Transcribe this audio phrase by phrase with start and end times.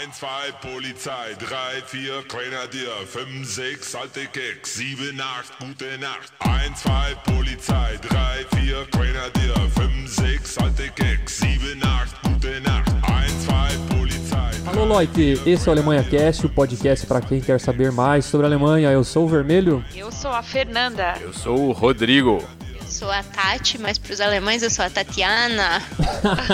[0.00, 6.32] 1, 2 Polizei, 3, 4 Grenadier, 5, 6 alte Keks, 7, 8 gute Nacht.
[6.40, 12.90] 1, 2 Polizei, 3, 4 Grenadier, 5, 6 alte Keks, 7, 8 gute Nacht.
[12.94, 14.68] 1, 2 Polizei.
[14.68, 18.46] Alô, Loite, esse é o Alemanha Cast, o podcast para quem quer saber mais sobre
[18.46, 18.90] a Alemanha.
[18.90, 19.84] Eu sou o Vermelho.
[19.94, 21.16] Eu sou a Fernanda.
[21.20, 22.42] Eu sou o Rodrigo.
[22.90, 25.80] Sou a Tati, mas para os alemães eu sou a Tatiana.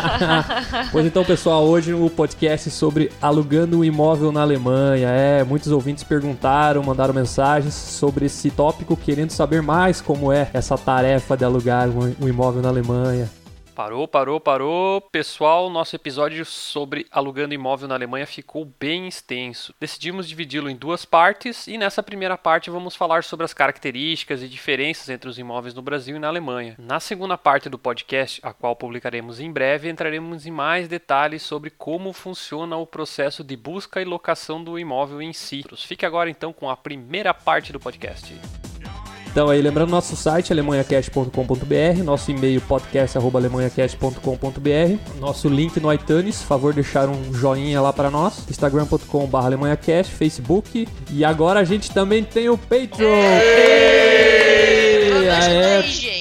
[0.92, 5.08] pois então, pessoal, hoje o podcast sobre alugando um imóvel na Alemanha.
[5.08, 10.76] É, muitos ouvintes perguntaram, mandaram mensagens sobre esse tópico, querendo saber mais como é essa
[10.76, 13.30] tarefa de alugar um imóvel na Alemanha.
[13.76, 15.02] Parou, parou, parou.
[15.02, 19.74] Pessoal, nosso episódio sobre alugando imóvel na Alemanha ficou bem extenso.
[19.78, 24.48] Decidimos dividi-lo em duas partes e nessa primeira parte vamos falar sobre as características e
[24.48, 26.74] diferenças entre os imóveis no Brasil e na Alemanha.
[26.78, 31.68] Na segunda parte do podcast, a qual publicaremos em breve, entraremos em mais detalhes sobre
[31.68, 35.62] como funciona o processo de busca e locação do imóvel em si.
[35.76, 38.34] Fique agora então com a primeira parte do podcast.
[39.36, 47.10] Então aí, lembrando nosso site alemanhacast.com.br, nosso e-mail podcast@alemanhacast.com.br, nosso link no iTunes, favor deixar
[47.10, 53.10] um joinha lá para nós, instagram.com/alemanhacast, Facebook e agora a gente também tem o Patreon.
[53.10, 55.26] Ei!
[55.28, 55.82] Ei!
[55.82, 56.15] Gente.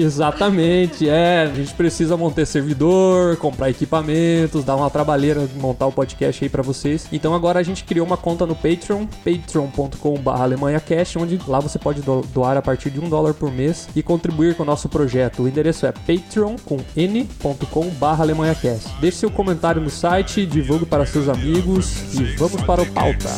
[0.00, 1.42] Exatamente, é.
[1.42, 6.62] A gente precisa montar servidor, comprar equipamentos, dar uma trabalheira montar o podcast aí para
[6.62, 7.06] vocês.
[7.12, 12.02] Então agora a gente criou uma conta no Patreon, patreon.com.br alemanhacast, onde lá você pode
[12.32, 15.42] doar a partir de um dólar por mês e contribuir com o nosso projeto.
[15.42, 18.88] O endereço é patreon.com.br alemanhacast.
[19.00, 23.28] Deixe seu comentário no site, divulgue para seus amigos e vamos para o pauta.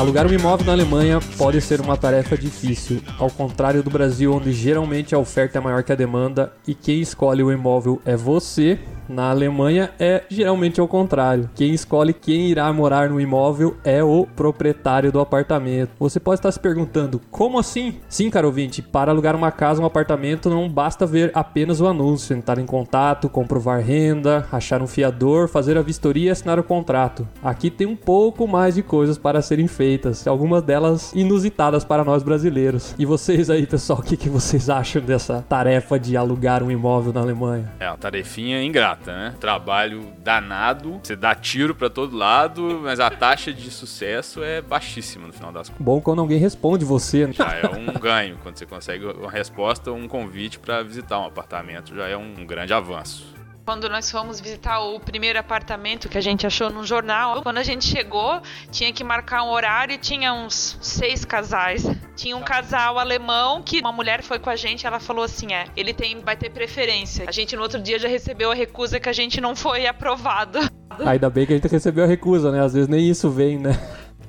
[0.00, 4.50] Alugar um imóvel na Alemanha pode ser uma tarefa difícil, ao contrário do Brasil, onde
[4.50, 8.78] geralmente a oferta é maior que a demanda e quem escolhe o imóvel é você.
[9.10, 11.50] Na Alemanha é geralmente ao contrário.
[11.56, 15.90] Quem escolhe quem irá morar no imóvel é o proprietário do apartamento.
[15.98, 17.96] Você pode estar se perguntando, como assim?
[18.08, 22.36] Sim, caro ouvinte, para alugar uma casa, um apartamento, não basta ver apenas o anúncio,
[22.36, 27.26] entrar em contato, comprovar renda, achar um fiador, fazer a vistoria e assinar o contrato.
[27.42, 29.89] Aqui tem um pouco mais de coisas para serem feitas,
[30.26, 32.94] algumas delas inusitadas para nós brasileiros.
[32.98, 37.12] E vocês aí, pessoal, o que, que vocês acham dessa tarefa de alugar um imóvel
[37.12, 37.72] na Alemanha?
[37.78, 39.34] É uma tarefinha ingrata né?
[39.40, 45.26] Trabalho danado, você dá tiro para todo lado, mas a taxa de sucesso é baixíssima
[45.26, 45.84] no final das contas.
[45.84, 47.26] Bom quando alguém responde você.
[47.26, 47.32] Né?
[47.32, 51.94] Já é um ganho, quando você consegue uma resposta, um convite para visitar um apartamento,
[51.94, 53.39] já é um grande avanço
[53.70, 57.62] quando nós fomos visitar o primeiro apartamento que a gente achou no jornal, quando a
[57.62, 61.88] gente chegou, tinha que marcar um horário e tinha uns seis casais.
[62.16, 65.66] Tinha um casal alemão que uma mulher foi com a gente, ela falou assim: é,
[65.76, 67.26] ele tem, vai ter preferência.
[67.28, 70.58] A gente no outro dia já recebeu a recusa que a gente não foi aprovado.
[71.06, 72.60] Ainda bem que a gente recebeu a recusa, né?
[72.60, 73.78] Às vezes nem isso vem, né?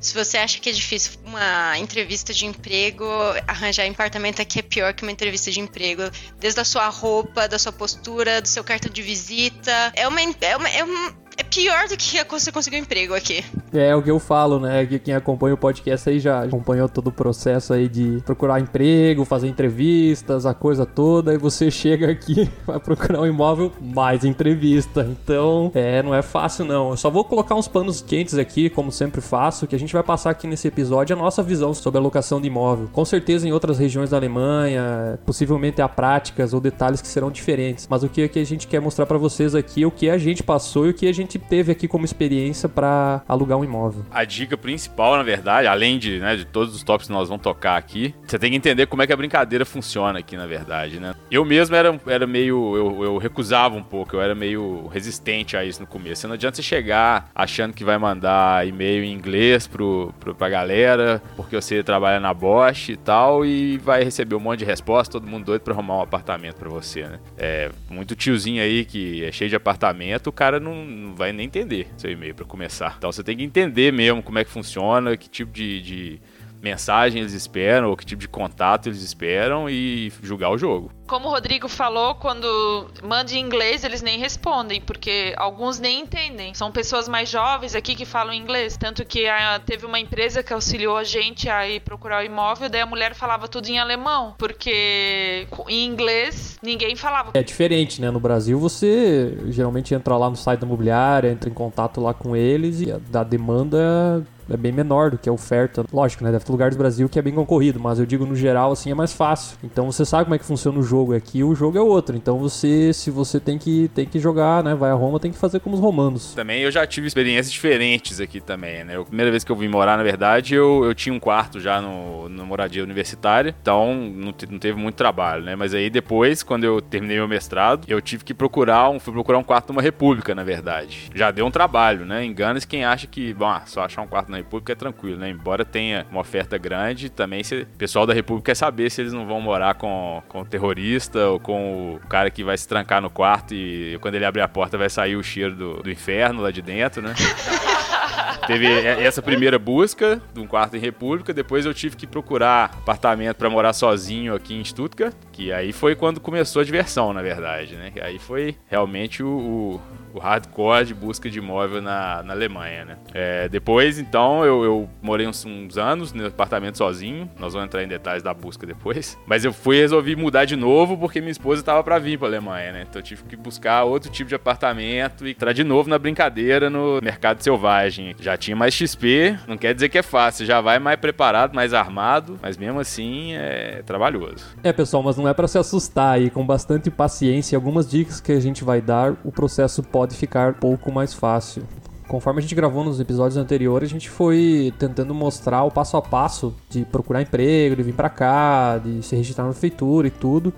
[0.02, 3.06] Se você acha que é difícil uma entrevista de emprego,
[3.48, 6.02] arranjar apartamento aqui é pior que uma entrevista de emprego.
[6.40, 9.94] Desde a sua roupa, da sua postura, do seu cartão de visita.
[9.96, 11.16] É uma, é uma, é uma
[11.52, 13.44] pior do que você conseguir um emprego aqui.
[13.74, 14.86] É, o que eu falo, né?
[14.86, 19.26] Que quem acompanha o podcast aí já acompanhou todo o processo aí de procurar emprego,
[19.26, 25.08] fazer entrevistas, a coisa toda, e você chega aqui, vai procurar um imóvel, mais entrevista.
[25.10, 26.92] Então, é, não é fácil não.
[26.92, 30.04] Eu só vou colocar uns panos quentes aqui, como sempre faço, que a gente vai
[30.04, 32.90] passar aqui nesse episódio a nossa visão sobre a locação de imóvel.
[32.92, 37.88] Com certeza em outras regiões da Alemanha, possivelmente há práticas ou detalhes que serão diferentes.
[37.90, 40.18] Mas o que, que a gente quer mostrar para vocês aqui é o que a
[40.18, 44.06] gente passou e o que a gente teve aqui como experiência para alugar um imóvel.
[44.12, 47.44] A dica principal, na verdade, além de, né, de todos os tópicos que nós vamos
[47.44, 51.00] tocar aqui, você tem que entender como é que a brincadeira funciona aqui, na verdade,
[51.00, 51.14] né?
[51.30, 52.76] Eu mesmo era, era meio.
[52.76, 56.28] Eu, eu recusava um pouco, eu era meio resistente a isso no começo.
[56.28, 61.22] Não adianta você chegar achando que vai mandar e-mail em inglês pro, pro, pra galera,
[61.36, 65.28] porque você trabalha na Bosch e tal, e vai receber um monte de resposta, todo
[65.28, 67.20] mundo doido pra arrumar um apartamento pra você, né?
[67.38, 71.46] É, muito tiozinho aí que é cheio de apartamento, o cara não, não vai nem
[71.46, 72.96] entender seu e-mail para começar.
[72.98, 76.22] Então você tem que entender mesmo como é que funciona, que tipo de, de
[76.62, 80.92] mensagem eles esperam, ou que tipo de contato eles esperam e julgar o jogo.
[81.08, 86.54] Como o Rodrigo falou, quando manda em inglês, eles nem respondem, porque alguns nem entendem.
[86.54, 88.78] São pessoas mais jovens aqui que falam inglês.
[88.78, 92.70] Tanto que a, teve uma empresa que auxiliou a gente a ir procurar o imóvel,
[92.70, 97.32] daí a mulher falava tudo em alemão, porque em inglês ninguém falava.
[97.34, 98.10] É diferente, né?
[98.10, 102.36] No Brasil você geralmente entra lá no site da imobiliária, entra em contato lá com
[102.36, 105.86] eles e a, da demanda é bem menor do que a oferta.
[105.92, 106.32] Lógico, né?
[106.32, 108.92] Deve ter lugares do Brasil que é bem concorrido, mas eu digo no geral, assim,
[108.92, 109.58] é mais fácil.
[109.64, 111.16] Então você sabe como é que funciona o jogo.
[111.16, 112.16] Aqui o jogo é outro.
[112.16, 114.76] Então você, se você tem que, tem que jogar, né?
[114.76, 116.34] Vai a Roma, tem que fazer como os romanos.
[116.34, 119.00] Também eu já tive experiências diferentes aqui também, né?
[119.00, 121.82] A primeira vez que eu vim morar, na verdade, eu, eu tinha um quarto já
[121.82, 125.56] no, no moradia universitária, então não, não teve muito trabalho, né?
[125.56, 129.38] Mas aí depois, quando eu terminei meu mestrado, eu tive que procurar um, fui procurar
[129.38, 131.10] um quarto numa república, na verdade.
[131.14, 132.26] Já deu um trabalho, né?
[132.26, 135.30] Engana-se quem acha que, bom, ah, só achar um quarto na república é tranquilo, né?
[135.30, 139.14] Embora tenha uma oferta grande, também se, o pessoal da república quer saber se eles
[139.14, 143.02] não vão morar com, com o terrorista ou com o cara que vai se trancar
[143.02, 146.42] no quarto e quando ele abrir a porta vai sair o cheiro do, do inferno
[146.42, 147.14] lá de dentro, né?
[148.52, 153.38] Teve essa primeira busca de um quarto em República, depois eu tive que procurar apartamento
[153.38, 157.76] para morar sozinho aqui em Stuttgart, que aí foi quando começou a diversão, na verdade,
[157.76, 157.92] né?
[158.02, 159.82] Aí foi realmente o, o
[160.14, 162.98] o hardcore de busca de imóvel na, na Alemanha, né?
[163.14, 167.30] É, depois, então, eu, eu morei uns, uns, anos no apartamento sozinho.
[167.40, 169.18] Nós vamos entrar em detalhes da busca depois.
[169.26, 172.72] Mas eu fui resolvi mudar de novo porque minha esposa estava para vir para Alemanha,
[172.72, 172.86] né?
[172.88, 176.70] Então eu tive que buscar outro tipo de apartamento e entrar de novo na brincadeira
[176.70, 178.16] no mercado selvagem.
[178.20, 181.74] Já tinha mais XP, não quer dizer que é fácil, já vai mais preparado, mais
[181.74, 184.44] armado, mas mesmo assim é trabalhoso.
[184.64, 188.20] É, pessoal, mas não é para se assustar aí, com bastante paciência e algumas dicas
[188.20, 191.64] que a gente vai dar, o processo pode ficar um pouco mais fácil.
[192.08, 196.02] Conforme a gente gravou nos episódios anteriores, a gente foi tentando mostrar o passo a
[196.02, 200.54] passo de procurar emprego, de vir para cá, de se registrar na prefeitura e tudo.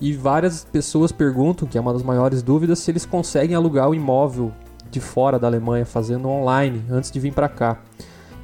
[0.00, 3.94] E várias pessoas perguntam, que é uma das maiores dúvidas, se eles conseguem alugar o
[3.94, 4.52] imóvel
[4.96, 7.78] de fora da Alemanha fazendo online antes de vir para cá.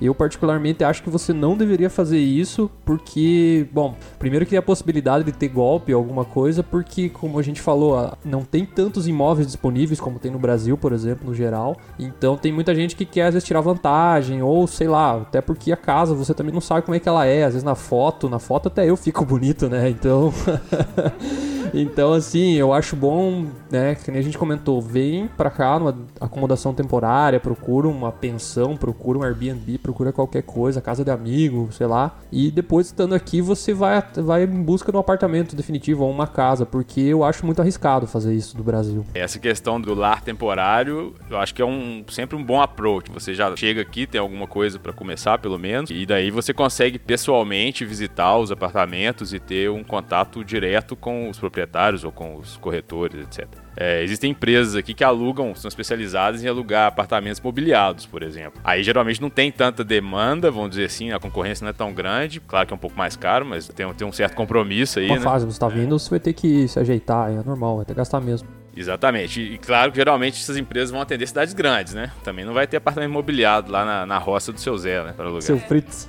[0.00, 5.22] Eu, particularmente, acho que você não deveria fazer isso, porque, bom, primeiro que a possibilidade
[5.22, 9.46] de ter golpe ou alguma coisa, porque, como a gente falou, não tem tantos imóveis
[9.46, 11.76] disponíveis como tem no Brasil, por exemplo, no geral.
[12.00, 15.70] Então, tem muita gente que quer, às vezes, tirar vantagem, ou sei lá, até porque
[15.70, 17.44] a casa você também não sabe como é que ela é.
[17.44, 19.88] Às vezes, na foto, na foto até eu fico bonito, né?
[19.88, 20.34] Então.
[21.74, 23.94] Então, assim, eu acho bom, né?
[23.94, 29.18] Que nem a gente comentou, vem pra cá numa acomodação temporária, procura uma pensão, procura
[29.18, 32.18] um Airbnb, procura qualquer coisa, casa de amigo, sei lá.
[32.30, 36.26] E depois, estando aqui, você vai, vai em busca de um apartamento definitivo ou uma
[36.26, 39.04] casa, porque eu acho muito arriscado fazer isso do Brasil.
[39.14, 43.10] Essa questão do lar temporário, eu acho que é um, sempre um bom approach.
[43.10, 46.98] Você já chega aqui, tem alguma coisa para começar, pelo menos, e daí você consegue
[46.98, 52.36] pessoalmente visitar os apartamentos e ter um contato direto com os proprietários proprietários ou com
[52.36, 53.48] os corretores, etc.
[53.76, 58.60] É, existem empresas aqui que alugam, são especializadas em alugar apartamentos mobiliados, por exemplo.
[58.62, 62.40] Aí geralmente não tem tanta demanda, vamos dizer assim, a concorrência não é tão grande.
[62.40, 65.06] Claro que é um pouco mais caro, mas tem, tem um certo compromisso aí.
[65.06, 65.22] Uma né?
[65.22, 67.98] fase, você está vindo, você vai ter que se ajeitar, é normal, vai ter que
[67.98, 68.61] gastar mesmo.
[68.76, 69.40] Exatamente.
[69.40, 72.10] E, claro que geralmente essas empresas vão atender cidades grandes, né?
[72.24, 75.12] Também não vai ter apartamento imobiliado lá na, na roça do seu Zé, né?
[75.12, 75.42] Para alugar.
[75.42, 76.08] Seu Fritz.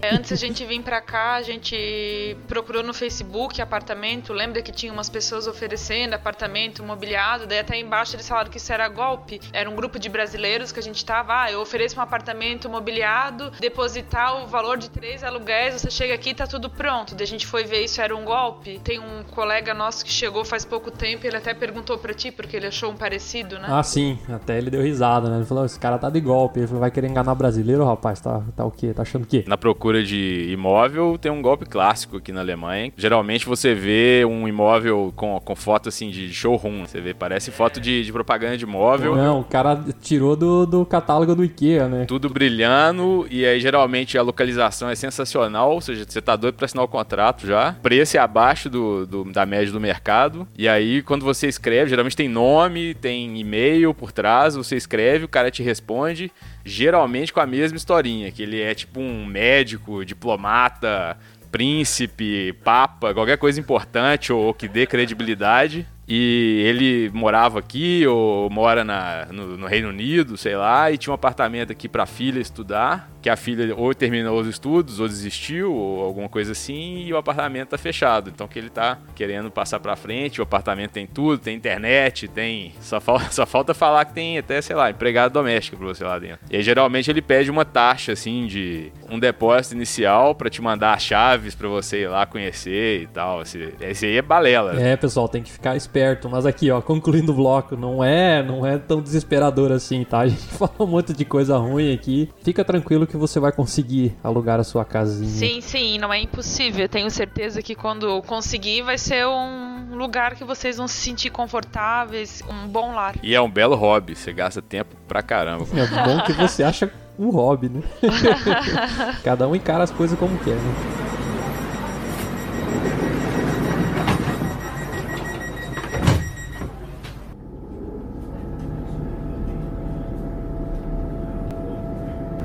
[0.00, 4.32] É, antes a gente vir para cá, a gente procurou no Facebook apartamento.
[4.32, 7.46] Lembra que tinha umas pessoas oferecendo apartamento imobiliado?
[7.46, 9.40] Daí até embaixo eles falaram que isso era golpe.
[9.52, 11.42] Era um grupo de brasileiros que a gente tava.
[11.42, 16.30] Ah, eu ofereço um apartamento imobiliado, depositar o valor de três aluguéis, você chega aqui
[16.30, 17.14] e tá tudo pronto.
[17.14, 18.80] Daí a gente foi ver isso era um golpe.
[18.82, 22.30] Tem um colega nosso que chegou faz pouco tempo, ele até perguntou perguntou pra ti
[22.30, 23.66] porque ele achou um parecido, né?
[23.68, 24.18] Ah, sim.
[24.28, 25.36] Até ele deu risada, né?
[25.36, 26.60] Ele falou, esse cara tá de golpe.
[26.60, 28.20] Ele falou, vai querer enganar brasileiro, rapaz?
[28.20, 28.94] Tá, tá o quê?
[28.94, 29.44] Tá achando o quê?
[29.46, 32.92] Na procura de imóvel, tem um golpe clássico aqui na Alemanha.
[32.96, 36.86] Geralmente você vê um imóvel com, com foto, assim, de showroom.
[36.86, 39.16] Você vê, parece foto de, de propaganda de imóvel.
[39.16, 42.04] Não, o cara tirou do, do catálogo do Ikea, né?
[42.06, 46.66] Tudo brilhando e aí geralmente a localização é sensacional, ou seja, você tá doido pra
[46.66, 47.74] assinar o contrato já.
[47.82, 50.46] Preço é abaixo do, do da média do mercado.
[50.56, 55.24] E aí, quando você escreve escreve, geralmente tem nome, tem e-mail por trás, você escreve,
[55.24, 56.30] o cara te responde,
[56.64, 61.16] geralmente com a mesma historinha, que ele é tipo um médico, diplomata,
[61.50, 65.86] príncipe, papa, qualquer coisa importante ou que dê credibilidade.
[66.14, 71.10] E ele morava aqui ou mora na, no, no Reino Unido, sei lá, e tinha
[71.10, 75.06] um apartamento aqui para a filha estudar que a filha ou terminou os estudos, ou
[75.06, 78.28] desistiu, ou alguma coisa assim, e o apartamento tá fechado.
[78.28, 82.74] Então que ele tá querendo passar para frente, o apartamento tem tudo, tem internet, tem.
[82.80, 86.18] Só, falta, só falta falar que tem até, sei lá, empregado doméstico pra você lá
[86.18, 86.40] dentro.
[86.50, 90.94] E aí, geralmente ele pede uma taxa, assim, de um depósito inicial para te mandar
[90.94, 93.42] as chaves para você ir lá conhecer e tal.
[93.42, 94.80] Esse, esse aí é balela.
[94.80, 96.30] É, pessoal, tem que ficar esperto.
[96.30, 100.20] Mas aqui, ó, concluindo o bloco, não é, não é tão desesperador assim, tá?
[100.22, 102.30] A gente fala um monte de coisa ruim aqui.
[102.42, 105.28] Fica tranquilo que você vai conseguir alugar a sua casinha.
[105.28, 106.82] Sim, sim, não é impossível.
[106.82, 111.30] Eu tenho certeza que quando conseguir vai ser um lugar que vocês vão se sentir
[111.30, 113.16] confortáveis, um bom lar.
[113.22, 115.66] E é um belo hobby, você gasta tempo pra caramba.
[115.74, 117.82] É bom que você acha um hobby, né?
[119.22, 120.74] Cada um encara as coisas como quer, né?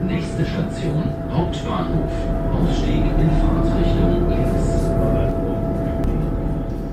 [0.03, 2.13] Nächste Station, Hauptbahnhof.
[2.53, 4.67] Ausstieg in Fahrtrichtung links.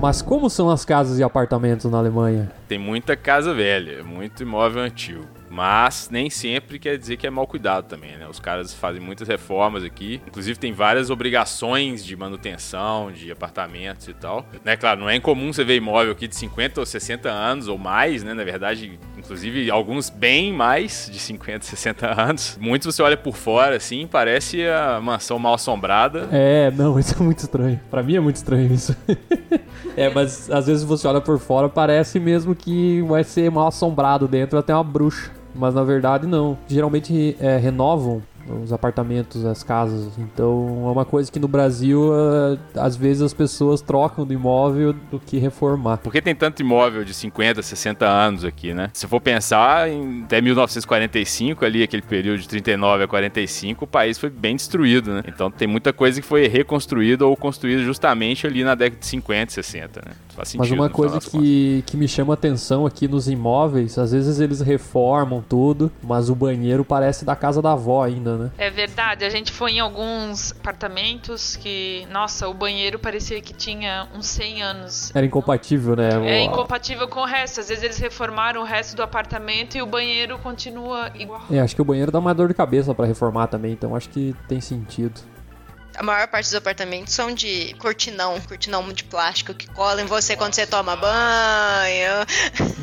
[0.00, 2.50] Mas como são as casas e apartamentos na Alemanha?
[2.69, 5.25] Tem muita casa velha, muito imóvel antigo.
[5.54, 8.26] Mas nem sempre quer dizer que é mal cuidado também, né?
[8.28, 10.20] Os caras fazem muitas reformas aqui.
[10.26, 14.44] Inclusive tem várias obrigações de manutenção, de apartamentos e tal.
[14.64, 17.78] Né, claro, não é incomum você ver imóvel aqui de 50 ou 60 anos ou
[17.78, 18.34] mais, né?
[18.34, 22.58] Na verdade, inclusive alguns bem mais de 50, 60 anos.
[22.61, 26.28] Muitos você olha por fora, assim, parece a mansão mal assombrada.
[26.32, 27.80] É, não, isso é muito estranho.
[27.88, 28.96] Pra mim é muito estranho isso.
[29.96, 34.26] é, mas às vezes você olha por fora, parece mesmo que vai ser mal assombrado
[34.26, 35.44] dentro até uma bruxa.
[35.54, 36.58] Mas na verdade não.
[36.68, 38.23] Geralmente é, renovam
[38.63, 40.13] os apartamentos, as casas.
[40.19, 44.95] Então é uma coisa que no Brasil uh, às vezes as pessoas trocam do imóvel
[45.11, 45.99] do que reformar.
[45.99, 48.91] Por que tem tanto imóvel de 50, 60 anos aqui, né?
[48.93, 54.19] Se for pensar em até 1945, ali aquele período de 39 a 45, o país
[54.19, 55.23] foi bem destruído, né?
[55.27, 59.53] Então tem muita coisa que foi reconstruída ou construída justamente ali na década de 50,
[59.53, 60.15] 60, né?
[60.35, 64.41] Faz sentido, Mas uma coisa que, que me chama atenção aqui nos imóveis, às vezes
[64.41, 68.50] eles reformam tudo, mas o banheiro parece da casa da avó ainda, né?
[68.59, 74.09] É verdade, a gente foi em alguns apartamentos que, nossa, o banheiro parecia que tinha
[74.14, 75.14] uns 100 anos.
[75.14, 76.09] Era incompatível, né?
[76.26, 77.61] É incompatível com o resto.
[77.61, 81.43] Às vezes eles reformaram o resto do apartamento e o banheiro continua igual.
[81.50, 84.09] É, acho que o banheiro dá mais dor de cabeça pra reformar também, então acho
[84.09, 85.21] que tem sentido.
[85.97, 90.37] A maior parte dos apartamentos são de cortinão, cortinão de plástico que cola em você
[90.37, 92.27] quando você toma banho.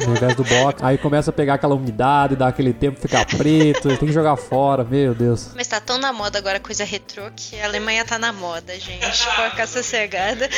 [0.05, 0.83] No invés do box.
[0.83, 4.83] Aí começa a pegar aquela umidade, dá aquele tempo, ficar preto, tem que jogar fora,
[4.83, 5.49] meu Deus.
[5.55, 9.25] Mas tá tão na moda agora coisa retrô que a Alemanha tá na moda, gente.
[9.35, 10.49] Pode ficar sossegada.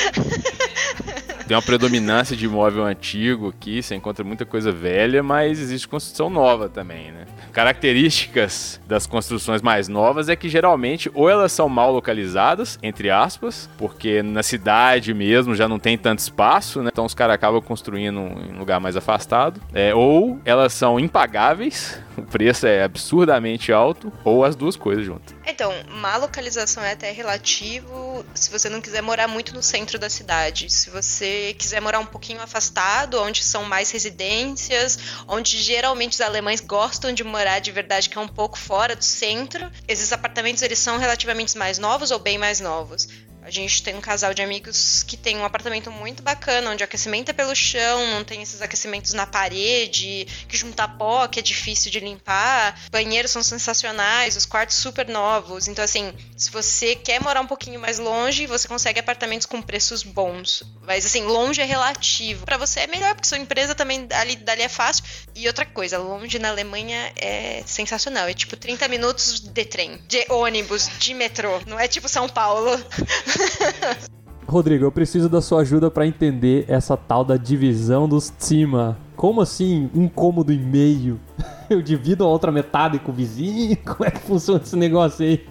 [1.47, 6.29] Tem uma predominância de imóvel antigo aqui, você encontra muita coisa velha, mas existe construção
[6.29, 7.25] nova também, né?
[7.51, 13.69] Características das construções mais novas é que geralmente ou elas são mal localizadas, entre aspas,
[13.77, 16.89] porque na cidade mesmo já não tem tanto espaço, né?
[16.91, 19.61] Então os caras acabam construindo em um lugar mais afastado.
[19.73, 25.35] É, ou elas são impagáveis, o preço é absurdamente alto, ou as duas coisas juntas.
[25.45, 30.09] Então, má localização é até relativo se você não quiser morar muito no centro da
[30.09, 30.71] cidade.
[30.71, 36.59] Se você quiser morar um pouquinho afastado, onde são mais residências, onde geralmente os alemães
[36.59, 40.79] gostam de morar de verdade, que é um pouco fora do centro, esses apartamentos eles
[40.79, 43.07] são relativamente mais novos ou bem mais novos.
[43.45, 46.85] A gente tem um casal de amigos que tem um apartamento muito bacana, onde o
[46.85, 51.41] aquecimento é pelo chão, não tem esses aquecimentos na parede, que junta pó, que é
[51.41, 52.79] difícil de limpar.
[52.89, 55.67] Banheiros são sensacionais, os quartos super novos.
[55.67, 60.03] Então, assim, se você quer morar um pouquinho mais longe, você consegue apartamentos com preços
[60.03, 60.63] bons.
[60.81, 62.45] Mas, assim, longe é relativo.
[62.45, 65.03] Pra você é melhor, porque sua empresa também ali, dali é fácil.
[65.35, 68.27] E outra coisa, longe na Alemanha é sensacional.
[68.27, 71.59] É tipo 30 minutos de trem, de ônibus, de metrô.
[71.67, 72.71] Não é tipo São Paulo.
[74.47, 78.95] Rodrigo, eu preciso da sua ajuda pra entender essa tal da divisão dos Zimmer.
[79.15, 81.19] Como assim, um cômodo e meio?
[81.69, 83.75] Eu divido a outra metade com o vizinho?
[83.83, 85.45] Como é que funciona esse negócio aí?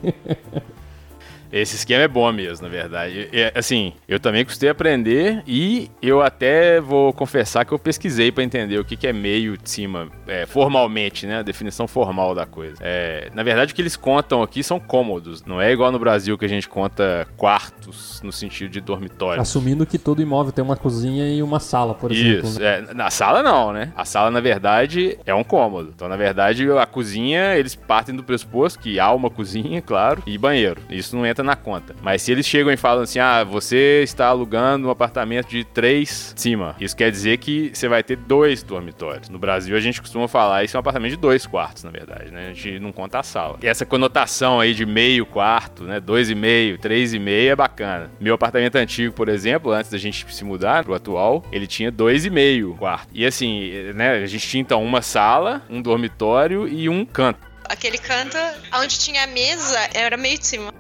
[1.53, 3.29] Esse esquema é bom mesmo, na verdade.
[3.33, 8.43] É, assim, eu também custei aprender e eu até vou confessar que eu pesquisei para
[8.43, 11.39] entender o que, que é meio de cima, é, formalmente, né?
[11.39, 12.77] A definição formal da coisa.
[12.81, 15.45] É, na verdade, o que eles contam aqui são cômodos.
[15.45, 19.41] Não é igual no Brasil que a gente conta quartos no sentido de dormitório.
[19.43, 22.49] Assumindo que todo imóvel tem uma cozinha e uma sala, por exemplo.
[22.49, 22.87] Isso, né?
[22.91, 23.93] é, na sala não, né?
[23.95, 25.93] A sala, na verdade, é um cômodo.
[25.95, 30.39] Então, na verdade, a cozinha, eles partem do pressuposto que há uma cozinha, claro, e
[30.39, 30.81] banheiro.
[30.89, 31.95] Isso não entra na conta.
[32.03, 36.35] Mas se eles chegam e falam assim, ah, você está alugando um apartamento de três
[36.37, 39.29] cima, isso quer dizer que você vai ter dois dormitórios.
[39.29, 42.31] No Brasil, a gente costuma falar isso é um apartamento de dois quartos, na verdade,
[42.31, 42.49] né?
[42.51, 43.59] A gente não conta a sala.
[43.63, 46.01] E essa conotação aí de meio quarto, né?
[46.01, 48.11] Dois e meio, três e meio é bacana.
[48.21, 52.25] Meu apartamento antigo, por exemplo, antes da gente se mudar pro atual, ele tinha dois
[52.25, 53.09] e meio quarto.
[53.13, 54.23] E assim, né?
[54.23, 57.53] A gente tinha então uma sala, um dormitório e um canto.
[57.69, 58.37] Aquele canto
[58.75, 60.73] onde tinha a mesa era meio de cima.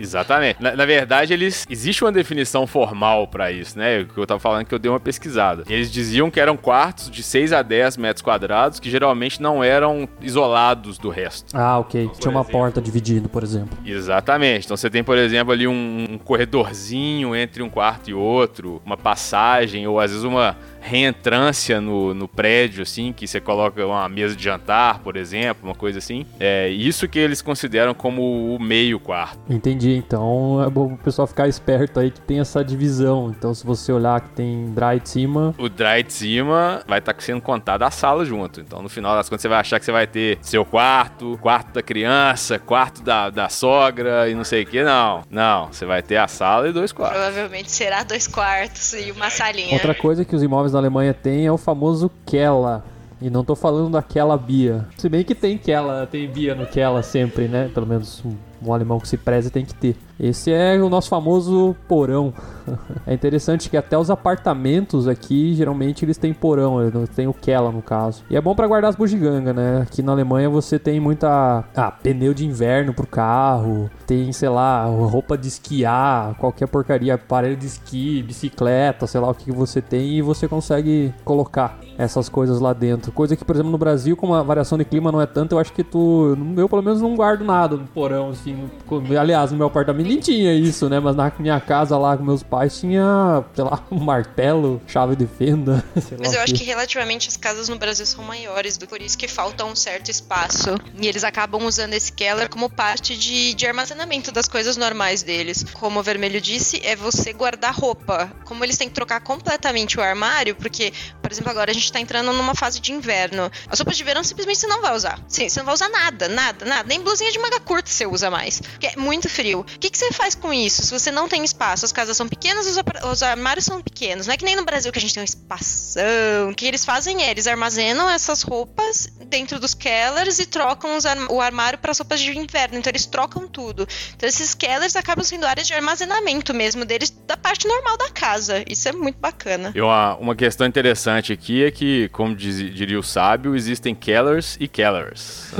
[0.00, 0.60] Exatamente.
[0.60, 4.00] Na, na verdade, eles existe uma definição formal pra isso, né?
[4.00, 5.64] O que eu tava falando que eu dei uma pesquisada.
[5.68, 10.08] Eles diziam que eram quartos de 6 a 10 metros quadrados que geralmente não eram
[10.20, 11.56] isolados do resto.
[11.56, 12.10] Ah, ok.
[12.18, 12.58] Tinha uma exemplo.
[12.58, 13.76] porta dividindo, por exemplo.
[13.84, 14.64] Exatamente.
[14.64, 18.96] Então você tem, por exemplo, ali um, um corredorzinho entre um quarto e outro, uma
[18.96, 24.34] passagem, ou às vezes uma reentrância no, no prédio, assim, que você coloca uma mesa
[24.34, 26.26] de jantar, por exemplo, uma coisa assim.
[26.38, 29.38] É isso que eles consideram como o meio quarto.
[29.48, 29.94] Entendi.
[29.96, 33.34] Então é bom o pessoal ficar esperto aí que tem essa divisão.
[33.36, 37.14] Então se você olhar que tem dry de cima, O dry de cima vai estar
[37.18, 38.60] sendo contado a sala junto.
[38.60, 41.72] Então, no final das contas, você vai achar que você vai ter seu quarto, quarto
[41.72, 44.82] da criança, quarto da, da sogra e não sei o que.
[44.82, 45.66] Não, não.
[45.66, 47.18] Você vai ter a sala e dois quartos.
[47.18, 49.74] Provavelmente será dois quartos e uma salinha.
[49.74, 52.84] Outra coisa que os imóveis na Alemanha têm é o famoso Kella.
[53.22, 54.86] E não tô falando daquela Bia.
[54.96, 57.70] Se bem que tem Kella, tem Bia no Kella sempre, né?
[57.74, 58.34] Pelo menos um,
[58.66, 59.96] um alemão que se preze tem que ter.
[60.20, 62.32] Esse é o nosso famoso porão.
[63.06, 66.78] é interessante que até os apartamentos aqui, geralmente eles têm porão,
[67.14, 68.24] tem o Kella no caso.
[68.30, 69.82] E é bom pra guardar as bugigangas, né?
[69.82, 74.84] Aqui na Alemanha você tem muita ah, pneu de inverno pro carro, tem, sei lá,
[74.84, 79.82] roupa de esquiar, qualquer porcaria, aparelho de esqui, bicicleta, sei lá o que que você
[79.82, 83.12] tem e você consegue colocar essas coisas lá dentro.
[83.12, 85.58] Coisa que, por exemplo, no Brasil, como a variação de clima não é tanta, eu
[85.58, 86.36] acho que tu.
[86.56, 88.70] Eu, pelo menos, não guardo nada no porão, assim.
[89.18, 90.98] Aliás, no meu apartamento nem tinha isso, né?
[90.98, 95.26] Mas na minha casa lá com meus pais tinha, sei lá, um martelo, chave de
[95.26, 95.84] fenda.
[95.94, 99.16] sei lá Mas eu acho que relativamente as casas no Brasil são maiores, por isso
[99.16, 100.74] que falta um certo espaço.
[101.00, 105.64] E eles acabam usando esse Keller como parte de, de armazenamento das coisas normais deles.
[105.74, 108.32] Como o Vermelho disse, é você guardar roupa.
[108.44, 112.00] Como eles têm que trocar completamente o armário, porque, por exemplo, agora a gente tá
[112.00, 113.48] entrando numa fase de inverno.
[113.68, 115.20] As roupas de verão simplesmente você não vai usar.
[115.28, 116.88] Sim, você não vai usar nada, nada, nada.
[116.88, 118.60] Nem blusinha de manga curta você usa mais.
[118.60, 119.60] Porque é muito frio.
[119.60, 120.82] O que, que você faz com isso?
[120.82, 122.76] Se você não tem espaço, as casas são pequenas, os,
[123.10, 124.26] os armários são pequenos.
[124.26, 126.50] Não é que nem no Brasil que a gente tem um espação.
[126.50, 130.90] O que eles fazem é, eles armazenam essas roupas dentro dos kellers e trocam
[131.30, 132.78] o armário para as roupas de inverno.
[132.78, 133.86] Então eles trocam tudo.
[134.16, 138.64] Então esses kellers acabam sendo áreas de armazenamento mesmo deles, da parte normal da casa.
[138.68, 139.72] Isso é muito bacana.
[139.74, 144.56] E uma, uma questão interessante aqui é que, como diz- diria o sábio, existem Kellers
[144.58, 145.50] e Kellers.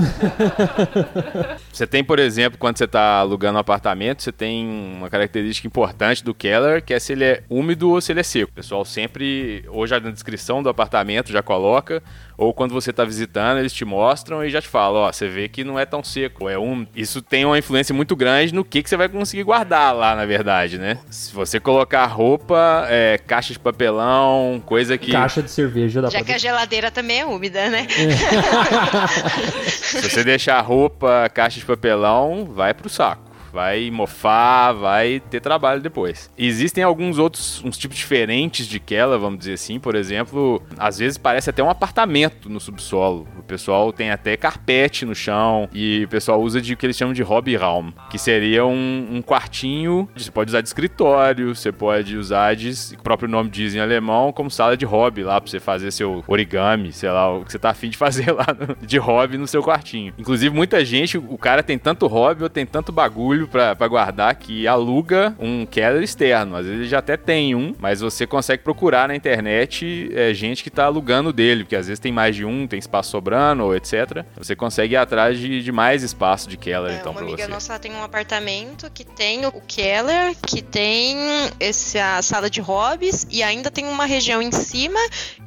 [1.72, 6.24] você tem, por exemplo, quando você está alugando um apartamento, você tem uma característica importante
[6.24, 8.50] do Keller, que é se ele é úmido ou se ele é seco.
[8.50, 12.02] O pessoal sempre, ou já na descrição do apartamento, já coloca,
[12.38, 15.48] ou quando você está visitando, eles te mostram e já te falam, ó, você vê
[15.48, 16.90] que não é tão seco, é úmido.
[16.94, 20.24] Isso tem uma influência muito grande no que, que você vai conseguir guardar lá, na
[20.24, 20.98] verdade, né?
[21.10, 25.12] Se você colocar roupa, é, caixa de papelão, coisa que...
[25.12, 27.86] Caixa de cerveja dá Já pra que a geladeira também é úmida, né?
[29.66, 33.29] Se você deixar roupa, caixa de papelão, vai pro saco.
[33.52, 36.30] Vai mofar, vai ter trabalho depois.
[36.38, 39.78] Existem alguns outros, uns tipos diferentes de Kella, vamos dizer assim.
[39.78, 43.26] Por exemplo, às vezes parece até um apartamento no subsolo.
[43.38, 46.96] O pessoal tem até carpete no chão e o pessoal usa de o que eles
[46.96, 50.08] chamam de Hobbyraum, que seria um, um quartinho.
[50.16, 54.32] Você pode usar de escritório, você pode usar de, o próprio nome diz em alemão,
[54.32, 57.58] como sala de hobby lá pra você fazer seu origami, sei lá, o que você
[57.58, 58.46] tá afim de fazer lá
[58.80, 60.12] de hobby no seu quartinho.
[60.18, 64.34] Inclusive, muita gente, o cara tem tanto hobby ou tem tanto bagulho pra, pra guardar
[64.36, 66.56] que aluga um keller externo.
[66.56, 70.62] Às vezes ele já até tem um, mas você consegue procurar na internet é, gente
[70.62, 73.74] que tá alugando dele, porque às vezes tem mais de um, tem espaço sobrando ou
[73.76, 74.24] etc.
[74.36, 77.42] Você consegue ir atrás de, de mais espaço de keller, É, então, uma pra amiga
[77.44, 77.48] você.
[77.50, 81.16] nossa ela tem um apartamento que tem o Keller, que tem
[81.58, 84.98] essa sala de hobbies e ainda tem uma região em cima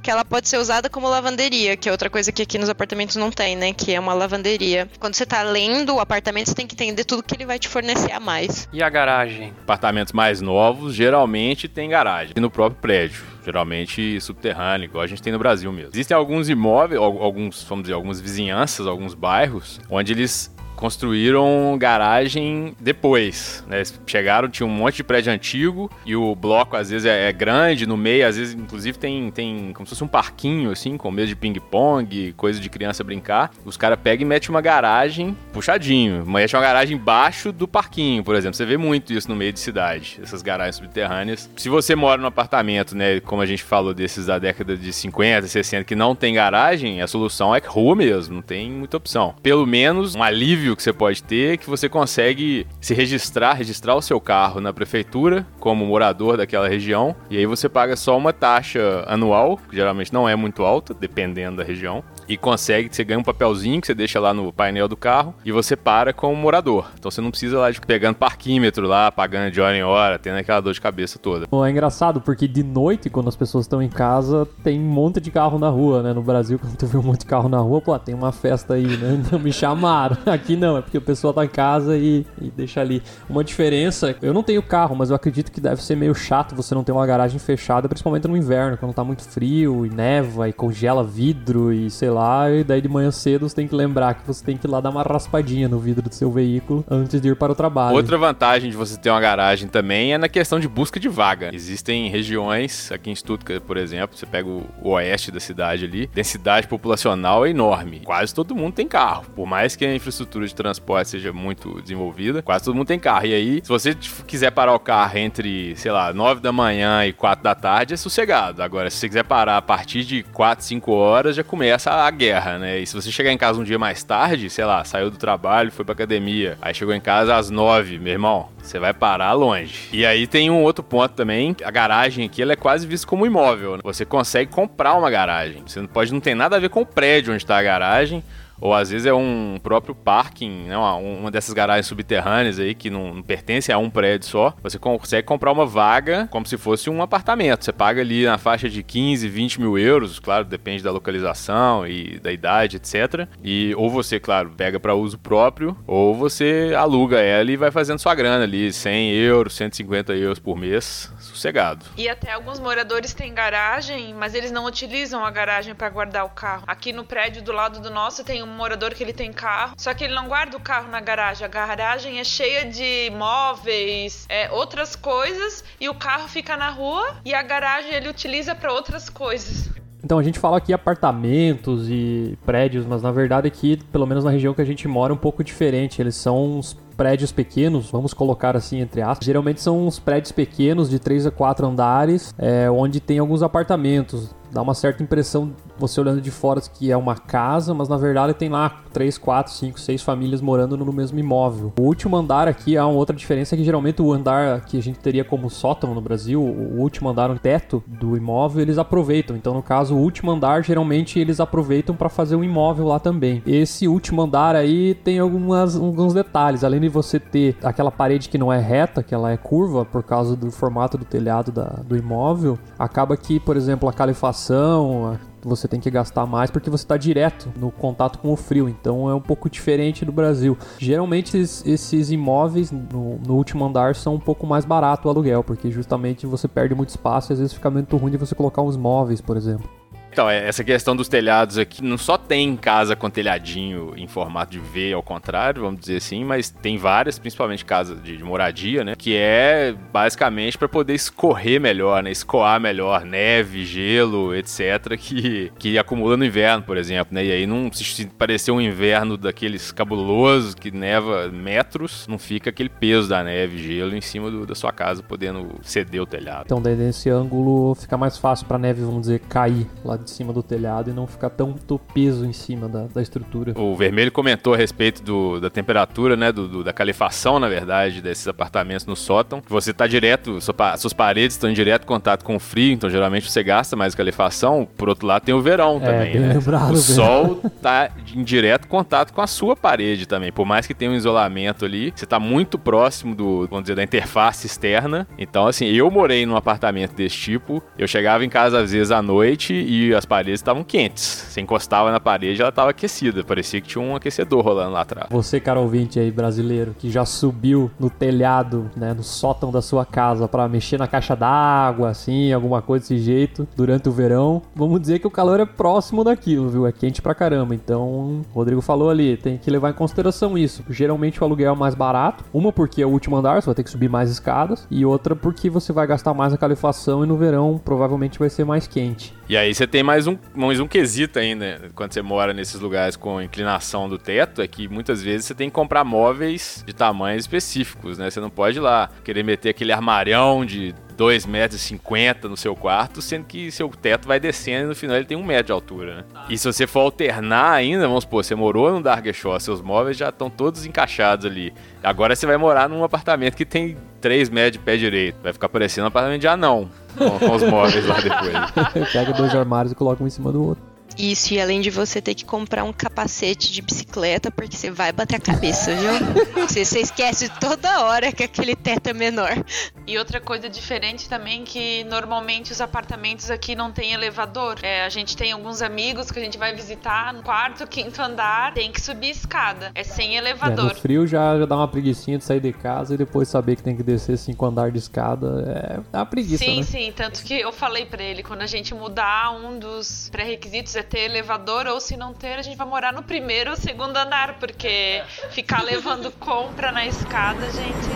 [0.01, 3.15] que ela pode ser usada como lavanderia, que é outra coisa que aqui nos apartamentos
[3.15, 3.71] não tem, né?
[3.73, 4.89] Que é uma lavanderia.
[4.99, 7.67] Quando você tá lendo o apartamento, você tem que entender tudo que ele vai te
[7.69, 8.67] fornecer a mais.
[8.71, 9.53] E a garagem?
[9.63, 13.21] Apartamentos mais novos geralmente tem garagem no próprio prédio.
[13.45, 15.91] Geralmente subterrâneo, igual a gente tem no Brasil mesmo.
[15.93, 22.75] Existem alguns imóveis, al- alguns, vamos dizer, algumas vizinhanças, alguns bairros, onde eles construíram garagem
[22.77, 23.77] depois, né?
[23.77, 27.31] Eles chegaram, tinha um monte de prédio antigo e o bloco às vezes é, é
[27.31, 31.09] grande, no meio às vezes inclusive tem, tem como se fosse um parquinho assim, com
[31.09, 33.51] mesa de ping-pong, coisa de criança brincar.
[33.63, 38.35] Os caras pegam e metem uma garagem puxadinho, mete uma garagem embaixo do parquinho, por
[38.35, 38.57] exemplo.
[38.57, 41.49] Você vê muito isso no meio de cidade, essas garagens subterrâneas.
[41.55, 45.47] Se você mora num apartamento, né, como a gente falou desses da década de 50,
[45.47, 49.33] 60, que não tem garagem, a solução é rua mesmo, não tem muita opção.
[49.41, 54.01] Pelo menos um alívio que você pode ter que você consegue se registrar, registrar o
[54.01, 59.03] seu carro na prefeitura como morador daquela região, e aí você paga só uma taxa
[59.07, 63.23] anual, que geralmente não é muito alta, dependendo da região, e consegue, você ganha um
[63.23, 66.89] papelzinho que você deixa lá no painel do carro e você para com o morador.
[66.97, 70.37] Então você não precisa lá de pegando parquímetro lá, pagando de hora em hora, tendo
[70.37, 71.47] aquela dor de cabeça toda.
[71.49, 75.19] Bom, É engraçado porque de noite, quando as pessoas estão em casa, tem um monte
[75.19, 76.13] de carro na rua, né?
[76.13, 78.75] No Brasil, quando tu vê um monte de carro na rua, pô, tem uma festa
[78.75, 79.21] aí, né?
[79.31, 80.17] Não me chamaram.
[80.25, 83.01] Aqui não, é porque o pessoal tá em casa e, e deixa ali.
[83.29, 86.73] Uma diferença, eu não tenho carro, mas eu acredito que deve ser meio chato você
[86.73, 90.53] não ter uma garagem fechada, principalmente no inverno, quando tá muito frio e neva e
[90.53, 92.12] congela vidro e sei lá,
[92.51, 94.79] e daí de manhã cedo você tem que lembrar que você tem que ir lá
[94.79, 97.95] dar uma raspadinha no vidro do seu veículo antes de ir para o trabalho.
[97.95, 101.49] Outra vantagem de você ter uma garagem também é na questão de busca de vaga.
[101.53, 106.67] Existem regiões, aqui em Stuttgart, por exemplo, você pega o oeste da cidade ali, densidade
[106.67, 108.01] populacional é enorme.
[108.03, 109.25] Quase todo mundo tem carro.
[109.35, 113.25] Por mais que a infraestrutura de transporte seja muito desenvolvida, quase todo mundo tem carro.
[113.25, 113.95] E aí, se você
[114.27, 117.97] quiser parar o carro entre, sei lá, 9 da manhã e 4 da tarde, é
[117.97, 118.61] sossegado.
[118.61, 122.57] Agora, se você quiser parar a partir de 4, 5 horas, já começa a guerra,
[122.57, 122.79] né?
[122.79, 125.71] E se você chegar em casa um dia mais tarde, sei lá, saiu do trabalho,
[125.71, 129.89] foi pra academia, aí chegou em casa às 9, meu irmão, você vai parar longe.
[129.91, 133.25] E aí tem um outro ponto também, a garagem aqui ela é quase vista como
[133.25, 133.77] imóvel.
[133.77, 133.81] Né?
[133.83, 135.63] Você consegue comprar uma garagem.
[135.65, 138.23] Você não pode não tem nada a ver com o prédio onde está a garagem.
[138.59, 140.77] Ou às vezes é um próprio parking, né?
[140.77, 144.53] uma, uma dessas garagens subterrâneas aí que não, não pertence a um prédio só.
[144.61, 147.65] Você consegue comprar uma vaga como se fosse um apartamento.
[147.65, 152.19] Você paga ali na faixa de 15, 20 mil euros, claro, depende da localização e
[152.19, 153.27] da idade, etc.
[153.43, 157.99] E ou você, claro, pega para uso próprio, ou você aluga ela e vai fazendo
[157.99, 161.85] sua grana ali, 100 euros, 150 euros por mês, sossegado.
[161.97, 166.29] E até alguns moradores têm garagem, mas eles não utilizam a garagem para guardar o
[166.29, 166.63] carro.
[166.67, 169.93] Aqui no prédio do lado do nosso tem um morador que ele tem carro, só
[169.93, 171.45] que ele não guarda o carro na garagem.
[171.45, 177.17] A garagem é cheia de móveis, é, outras coisas, e o carro fica na rua
[177.25, 179.69] e a garagem ele utiliza para outras coisas.
[180.03, 184.31] Então a gente fala aqui apartamentos e prédios, mas na verdade aqui, pelo menos na
[184.31, 186.01] região que a gente mora, é um pouco diferente.
[186.01, 189.25] Eles são uns prédios pequenos, vamos colocar assim entre aspas.
[189.25, 194.35] Geralmente são uns prédios pequenos de 3 a 4 andares, é, onde tem alguns apartamentos.
[194.53, 198.35] Dá uma certa impressão, você olhando de fora, que é uma casa, mas na verdade
[198.35, 201.73] tem lá 3, 4, 5, 6 famílias morando no mesmo imóvel.
[201.79, 204.81] O último andar aqui, há uma outra diferença, é que geralmente o andar que a
[204.81, 209.35] gente teria como sótão no Brasil, o último andar, o teto do imóvel, eles aproveitam.
[209.35, 213.41] Então, no caso, o último andar, geralmente eles aproveitam para fazer um imóvel lá também.
[213.47, 216.63] Esse último andar aí tem algumas, alguns detalhes.
[216.63, 220.03] Além de você ter aquela parede que não é reta, que ela é curva por
[220.03, 225.17] causa do formato do telhado da, do imóvel, acaba que, por exemplo, a calefação, a-
[225.45, 229.09] você tem que gastar mais porque você está direto no contato com o frio, então
[229.09, 230.57] é um pouco diferente do Brasil.
[230.79, 235.43] Geralmente es- esses imóveis no, no último andar são um pouco mais barato o aluguel,
[235.43, 238.61] porque justamente você perde muito espaço e às vezes fica muito ruim de você colocar
[238.61, 239.69] uns móveis, por exemplo.
[240.13, 244.51] Então, é, essa questão dos telhados aqui, não só tem casa com telhadinho em formato
[244.51, 248.83] de V, ao contrário, vamos dizer assim, mas tem várias, principalmente casa de, de moradia,
[248.83, 248.93] né?
[248.95, 252.11] Que é basicamente para poder escorrer melhor, né?
[252.11, 254.95] Escoar melhor neve, gelo, etc.
[254.97, 257.25] Que, que acumula no inverno, por exemplo, né?
[257.25, 262.69] E aí não se, parecer um inverno daqueles cabulosos que neva metros, não fica aquele
[262.69, 266.43] peso da neve, gelo em cima do- da sua casa, podendo ceder o telhado.
[266.45, 270.31] Então daí nesse ângulo fica mais fácil para neve, vamos dizer, cair lá de cima
[270.33, 273.53] do telhado e não ficar tanto peso em cima da, da estrutura.
[273.57, 276.31] O Vermelho comentou a respeito do- da temperatura, né?
[276.31, 279.41] do- do- da calefação, na verdade, desses apartamentos no sótão.
[279.47, 283.29] Você tá direto, sua suas paredes estão em direto contato com o frio, então geralmente
[283.29, 284.67] você gasta mais calefação.
[284.77, 286.33] Por outro lado, tem o verão É, também, né?
[286.33, 286.81] lembrado, o bem.
[286.81, 290.31] sol tá em direto contato com a sua parede também.
[290.31, 293.83] Por mais que tenha um isolamento ali, você tá muito próximo do, vamos dizer, da
[293.83, 295.07] interface externa.
[295.17, 297.63] Então, assim, eu morei num apartamento desse tipo.
[297.77, 301.27] Eu chegava em casa às vezes à noite e as paredes estavam quentes.
[301.29, 303.23] Você encostava na parede, ela tava aquecida.
[303.23, 305.07] Parecia que tinha um aquecedor rolando lá atrás.
[305.09, 309.85] Você, cara ouvinte aí brasileiro, que já subiu no telhado, né, no sótão da sua
[309.85, 314.81] casa pra mexer na caixa d'água, assim, alguma coisa desse jeito, durante o verão, vamos
[314.81, 316.67] dizer que o calor é próximo daquilo, viu?
[316.67, 317.53] É quente pra caramba.
[317.53, 320.63] Então, o Rodrigo falou ali, tem que levar em consideração isso.
[320.69, 323.63] Geralmente o aluguel é mais barato, uma porque é o último andar, você vai ter
[323.63, 327.17] que subir mais escadas, e outra porque você vai gastar mais a calefação e no
[327.17, 329.13] verão provavelmente vai ser mais quente.
[329.29, 332.95] E aí você tem mais um, mais um quesito ainda, quando você mora nesses lugares
[332.95, 337.23] com inclinação do teto, é que muitas vezes você tem que comprar móveis de tamanhos
[337.23, 338.09] específicos, né?
[338.09, 343.01] Você não pode ir lá querer meter aquele armarião de 2,50 metros no seu quarto,
[343.01, 345.95] sendo que seu teto vai descendo e no final ele tem um metro de altura,
[345.97, 346.03] né?
[346.29, 350.09] E se você for alternar ainda, vamos supor, você morou no Dargeshore, seus móveis já
[350.09, 351.53] estão todos encaixados ali.
[351.83, 355.17] Agora você vai morar num apartamento que tem 3 metros de pé direito.
[355.21, 358.89] Vai ficar parecendo um apartamento de anão, com, os móveis lá depois.
[358.91, 360.72] Pega dois armários e coloca um em cima do outro.
[360.97, 364.91] Isso, e além de você ter que comprar um capacete de bicicleta, porque você vai
[364.91, 365.91] bater a cabeça, viu?
[366.47, 369.43] você, você esquece toda hora que aquele teto é menor.
[369.87, 374.59] E outra coisa diferente também que normalmente os apartamentos aqui não tem elevador.
[374.63, 378.53] É, a gente tem alguns amigos que a gente vai visitar no quarto, quinto andar,
[378.53, 379.71] tem que subir escada.
[379.75, 380.65] É sem É, elevador.
[380.65, 383.63] no frio já, já dá uma preguiçinha de sair de casa e depois saber que
[383.63, 385.81] tem que descer cinco andar de escada.
[385.91, 386.63] É, é uma preguiça, sim, né?
[386.63, 386.93] sim.
[386.95, 391.09] Tanto que eu falei pra ele, quando a gente mudar, um dos pré-requisitos é ter
[391.09, 395.01] elevador, ou se não ter, a gente vai morar no primeiro ou segundo andar, porque
[395.31, 397.89] ficar levando compra na escada, gente.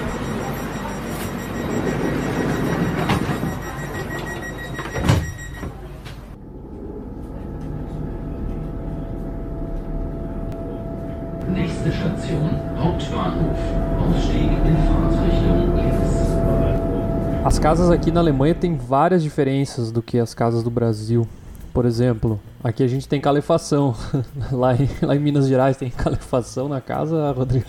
[11.49, 13.59] Nächste Station, Hauptbahnhof.
[13.99, 16.07] Ausstieg in Fahrtrichtung links.
[17.45, 21.27] As casas aqui na Alemanha têm várias diferenças do que as casas do Brasil.
[21.77, 23.93] Por exemplo, aqui a gente tem calefação.
[24.51, 27.67] lá, em, lá em Minas Gerais tem calefação na casa, Rodrigo.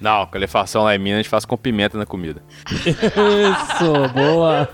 [0.00, 2.42] Não, calefação lá em Minas a gente faz com pimenta na comida.
[2.70, 4.66] Isso, boa!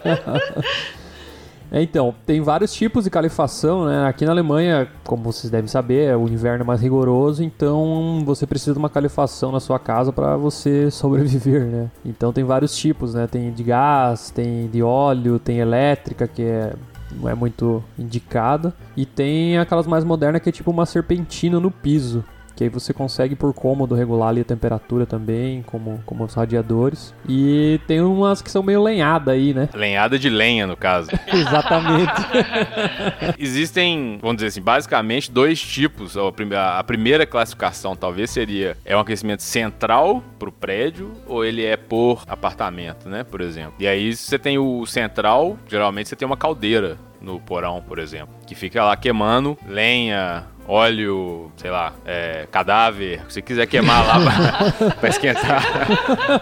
[1.73, 4.07] É, Então, tem vários tipos de calefação, né?
[4.07, 8.75] Aqui na Alemanha, como vocês devem saber, o inverno é mais rigoroso, então você precisa
[8.75, 11.91] de uma calefação na sua casa para você sobreviver, né?
[12.05, 13.27] Então tem vários tipos, né?
[13.27, 16.75] Tem de gás, tem de óleo, tem elétrica, que é
[17.13, 21.71] não é muito indicada, e tem aquelas mais modernas que é tipo uma serpentina no
[21.71, 22.25] piso.
[22.59, 27.15] Que aí você consegue por cômodo regular ali a temperatura também, como, como os radiadores.
[27.29, 29.69] E tem umas que são meio lenhada aí, né?
[29.73, 31.09] Lenhada de lenha, no caso.
[31.33, 32.11] Exatamente.
[33.39, 36.17] Existem, vamos dizer assim, basicamente dois tipos.
[36.17, 41.45] A prime- A primeira classificação talvez seria é um aquecimento central para o prédio ou
[41.45, 43.75] ele é por apartamento, né, por exemplo.
[43.79, 48.35] E aí você tem o central, geralmente você tem uma caldeira no porão, por exemplo,
[48.47, 54.91] que fica lá queimando lenha, óleo, sei lá, é, cadáver, se quiser queimar lá pra,
[55.01, 55.65] pra esquentar,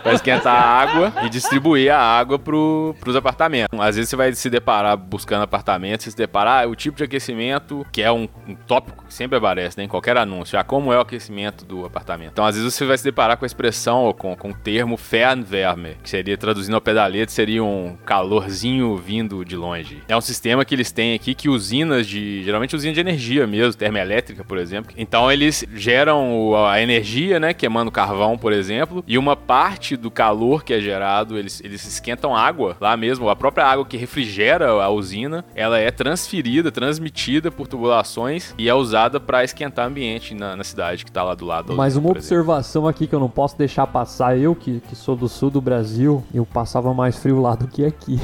[0.03, 3.79] pra esquentar a água e distribuir a água pro, pros apartamentos.
[3.79, 7.05] Às vezes você vai se deparar buscando apartamentos, você se deparar ah, o tipo de
[7.05, 10.93] aquecimento, que é um, um tópico que sempre aparece né, em qualquer anúncio, ah, como
[10.93, 12.33] é o aquecimento do apartamento.
[12.33, 14.97] Então, às vezes você vai se deparar com a expressão ou com, com o termo
[14.97, 20.03] Fernwärme, que seria traduzindo ao pedalete, seria um calorzinho vindo de longe.
[20.09, 23.75] É um sistema que eles têm aqui que usinas de, geralmente usinas de energia mesmo,
[23.75, 24.93] termoelétrica, por exemplo.
[24.97, 30.65] Então eles geram a energia, né, queimando carvão, por exemplo, e uma parte do calor
[30.65, 34.89] que é gerado, eles, eles esquentam água lá mesmo, a própria água que refrigera a
[34.89, 40.57] usina, ela é transferida, transmitida por tubulações e é usada para esquentar o ambiente na,
[40.57, 41.75] na cidade que tá lá do lado.
[41.75, 42.19] Mas usina, uma exemplo.
[42.19, 45.61] observação aqui que eu não posso deixar passar, eu que, que sou do sul do
[45.61, 48.19] Brasil, eu passava mais frio lá do que aqui.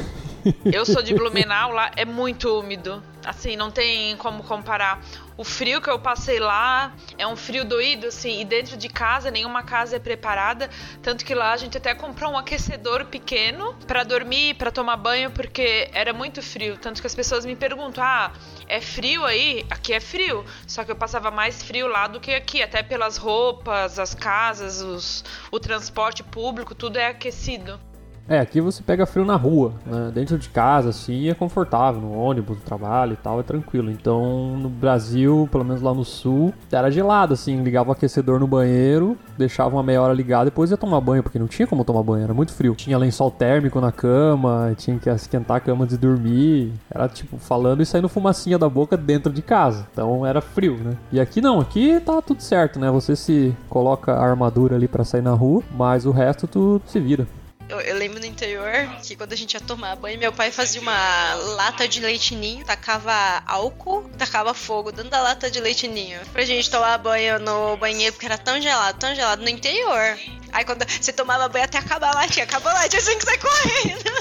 [0.65, 3.03] Eu sou de Blumenau, lá é muito úmido.
[3.25, 5.01] Assim, não tem como comparar.
[5.37, 9.31] O frio que eu passei lá é um frio doído, assim, e dentro de casa,
[9.31, 10.69] nenhuma casa é preparada.
[11.03, 15.31] Tanto que lá a gente até comprou um aquecedor pequeno pra dormir, pra tomar banho,
[15.31, 16.77] porque era muito frio.
[16.77, 18.33] Tanto que as pessoas me perguntam: ah,
[18.69, 19.65] é frio aí?
[19.71, 20.45] Aqui é frio.
[20.67, 24.83] Só que eu passava mais frio lá do que aqui, até pelas roupas, as casas,
[24.83, 27.81] os, o transporte público, tudo é aquecido.
[28.29, 30.11] É, aqui você pega frio na rua, né?
[30.15, 33.91] Dentro de casa, assim, é confortável, no ônibus, no trabalho e tal, é tranquilo.
[33.91, 38.47] Então, no Brasil, pelo menos lá no sul, era gelado, assim, ligava o aquecedor no
[38.47, 42.03] banheiro, deixava uma meia hora ligado, depois ia tomar banho, porque não tinha como tomar
[42.03, 42.75] banho, era muito frio.
[42.77, 46.73] Tinha lençol térmico na cama, tinha que esquentar a cama de dormir.
[46.91, 49.87] Era tipo, falando e saindo fumacinha da boca dentro de casa.
[49.93, 50.97] Então era frio, né?
[51.11, 52.91] E aqui não, aqui tá tudo certo, né?
[52.91, 57.01] Você se coloca a armadura ali pra sair na rua, mas o resto tu se
[57.01, 57.27] vira.
[57.73, 58.71] Eu, eu lembro no interior
[59.03, 62.63] que quando a gente ia tomar banho, meu pai fazia uma lata de leite ninho,
[62.67, 66.21] tacava álcool, tacava fogo dentro da lata de leite ninho.
[66.35, 70.19] Pra gente tomar banho no banheiro, porque era tão gelado, tão gelado no interior.
[70.53, 73.25] Aí quando você tomava banho até acabar a latinha, acabou a latinha, você tem que
[73.25, 74.13] sair correndo.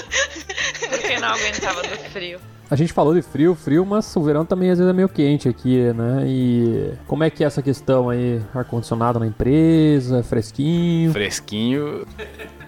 [0.88, 2.40] Porque não aguentava do frio.
[2.70, 5.46] A gente falou de frio, frio, mas o verão também às vezes é meio quente
[5.46, 6.24] aqui, né?
[6.26, 8.40] E como é que é essa questão aí?
[8.54, 11.12] Ar-condicionado na empresa, fresquinho.
[11.12, 12.06] Fresquinho.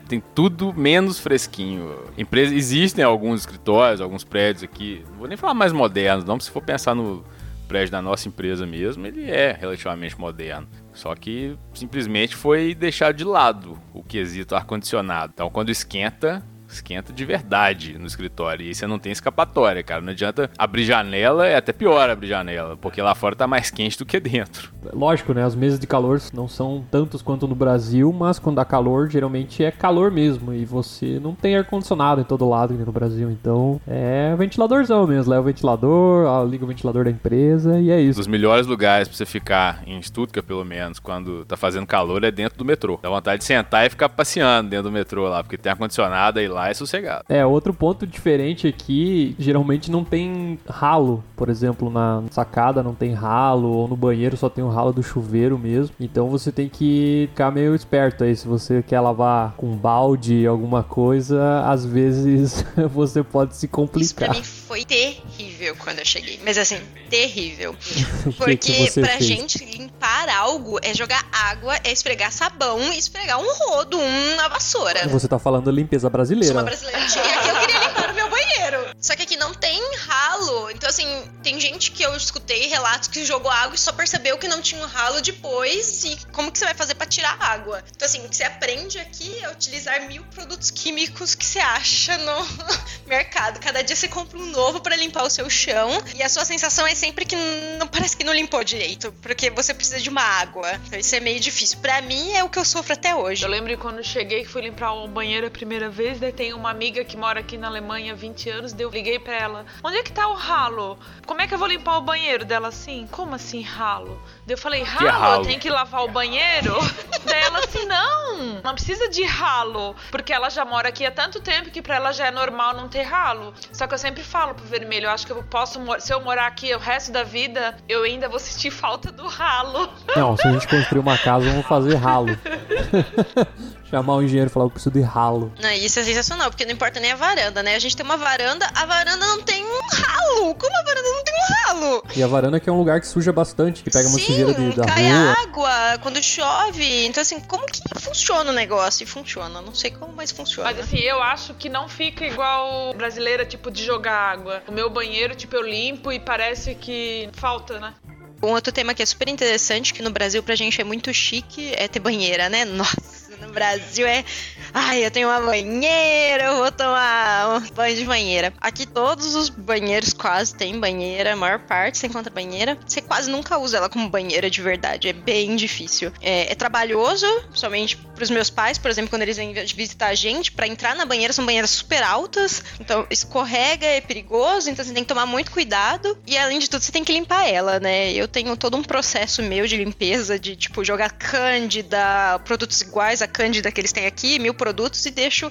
[0.09, 2.05] Tem tudo menos fresquinho.
[2.17, 5.05] Empresa, existem alguns escritórios, alguns prédios aqui.
[5.11, 6.39] Não vou nem falar mais modernos, não.
[6.39, 7.25] Se for pensar no
[7.67, 10.69] prédio da nossa empresa mesmo, ele é relativamente moderno.
[10.93, 15.33] Só que simplesmente foi deixado de lado o quesito ar-condicionado.
[15.35, 16.43] Então, quando esquenta,
[16.75, 18.65] Esquenta de verdade no escritório.
[18.65, 20.01] E aí você não tem escapatória, cara.
[20.01, 23.97] Não adianta abrir janela, é até pior abrir janela, porque lá fora tá mais quente
[23.99, 24.73] do que dentro.
[24.93, 25.47] Lógico, né?
[25.47, 29.65] Os meses de calor não são tantos quanto no Brasil, mas quando dá calor, geralmente
[29.65, 30.53] é calor mesmo.
[30.53, 33.31] E você não tem ar-condicionado em todo lado aqui no Brasil.
[33.31, 35.31] Então é ventiladorzão mesmo.
[35.31, 38.19] Leva o ventilador, liga o ventilador da empresa e é Um isso.
[38.19, 42.31] dos melhores lugares pra você ficar em Stuttgart, pelo menos, quando tá fazendo calor, é
[42.31, 42.99] dentro do metrô.
[43.03, 46.49] Dá vontade de sentar e ficar passeando dentro do metrô lá, porque tem ar-condicionado e
[46.49, 47.25] lá é sossegado.
[47.29, 51.23] É, outro ponto diferente aqui, geralmente não tem ralo.
[51.37, 55.03] Por exemplo, na sacada não tem ralo, ou no banheiro só tem o ralo do
[55.03, 55.95] chuveiro mesmo.
[56.01, 58.35] Então você tem que ficar meio esperto aí.
[58.37, 63.77] Se você quer lavar com balde, alguma coisa, às vezes você pode se Isso pra
[63.77, 64.31] complicar.
[64.31, 66.41] mim foi terrível quando eu cheguei.
[66.45, 66.79] Mas assim,
[67.11, 67.75] terrível.
[68.25, 69.25] O que que Porque pra fez?
[69.25, 75.07] gente limpar algo é jogar água, é esfregar sabão e esfregar um rodo, uma vassoura.
[75.09, 76.11] Você tá falando limpeza Sou
[76.53, 76.99] brasileira.
[76.99, 77.29] uma brasileira.
[77.29, 78.95] E aqui eu queria limpar o meu banheiro.
[79.01, 80.71] Só que aqui não tem ralo.
[80.71, 81.07] Então, assim,
[81.43, 84.83] tem gente que eu escutei relatos que jogou água e só percebeu que não tinha
[84.83, 86.05] um ralo depois.
[86.05, 87.83] E como que você vai fazer pra tirar a água?
[87.95, 92.17] Então, assim, o que você aprende aqui é utilizar mil produtos químicos que você acha
[92.19, 92.49] no
[93.07, 93.61] mercado.
[93.61, 95.91] Cada dia você compra um novo pra limpar o seu chão.
[96.15, 97.37] E a sua sensação é sempre que
[97.79, 99.13] não parece que não limpou direito.
[99.21, 100.81] Porque você precisa de uma água.
[100.87, 101.79] Então, isso é meio difícil.
[101.79, 103.45] Pra mim, é o que eu sofro até hoje.
[103.45, 106.53] Eu lembro quando eu cheguei que fui limpar o banheiro a primeira vez, daí tem
[106.53, 109.65] uma amiga que mora aqui na Alemanha há 20 anos, daí eu liguei pra ela,
[109.83, 110.99] onde é que tá o ralo?
[111.27, 112.45] Como é que eu vou limpar o banheiro?
[112.45, 114.21] Dela assim, como assim ralo?
[114.47, 115.11] Daí eu falei, ralo?
[115.11, 115.35] ralo?
[115.43, 116.77] Eu tenho que lavar o banheiro?
[117.25, 121.41] daí ela assim, não, não precisa de ralo, porque ela já mora aqui há tanto
[121.41, 123.55] tempo que pra ela já é normal não ter ralo.
[123.73, 126.47] Só que eu sempre falo pro vermelho, eu acho que eu posso, se eu morar
[126.47, 129.89] aqui o resto da vida, eu ainda vou sentir falta do ralo.
[130.17, 132.37] Não, se a gente construir uma casa, vamos fazer ralo.
[133.95, 135.53] Chamar o engenheiro e falar, eu preciso de ralo.
[135.63, 137.77] Não, isso é sensacional, porque não importa nem a varanda, né?
[137.77, 140.55] A gente tem uma varanda, a varanda não tem um ralo.
[140.57, 142.05] Como a varanda não tem um ralo?
[142.17, 144.75] E a varanda que é um lugar que suja bastante, que pega Sim, sujeira de,
[144.75, 145.37] da cai rua.
[145.43, 147.07] água quando chove.
[147.07, 149.05] Então, assim, como que funciona o negócio?
[149.05, 149.63] E funciona.
[149.63, 150.69] Não sei como, mas funciona.
[150.73, 154.61] Mas assim, eu acho que não fica igual brasileira, tipo, de jogar água.
[154.67, 157.95] O meu banheiro, tipo, eu limpo e parece que falta, né?
[158.43, 161.73] Um outro tema que é super interessante, que no Brasil pra gente é muito chique,
[161.77, 162.65] é ter banheira, né?
[162.67, 164.25] Nossa, no Brasil é.
[164.73, 168.53] Ai, eu tenho uma banheira, eu vou tomar um banho de banheira.
[168.61, 172.77] Aqui todos os banheiros quase têm banheira, a maior parte você encontra banheira.
[172.87, 176.13] Você quase nunca usa ela como banheira de verdade, é bem difícil.
[176.21, 180.53] É, é trabalhoso, somente pros meus pais, por exemplo, quando eles vêm visitar a gente,
[180.53, 185.03] pra entrar na banheira são banheiras super altas, então escorrega, é perigoso, então você tem
[185.03, 186.17] que tomar muito cuidado.
[186.27, 188.13] E além de tudo, você tem que limpar ela, né?
[188.13, 193.29] Eu tenho todo um processo meu de limpeza, de tipo, jogar cândida, produtos iguais à
[193.29, 195.51] cândida que eles têm aqui, mil produtos, e deixo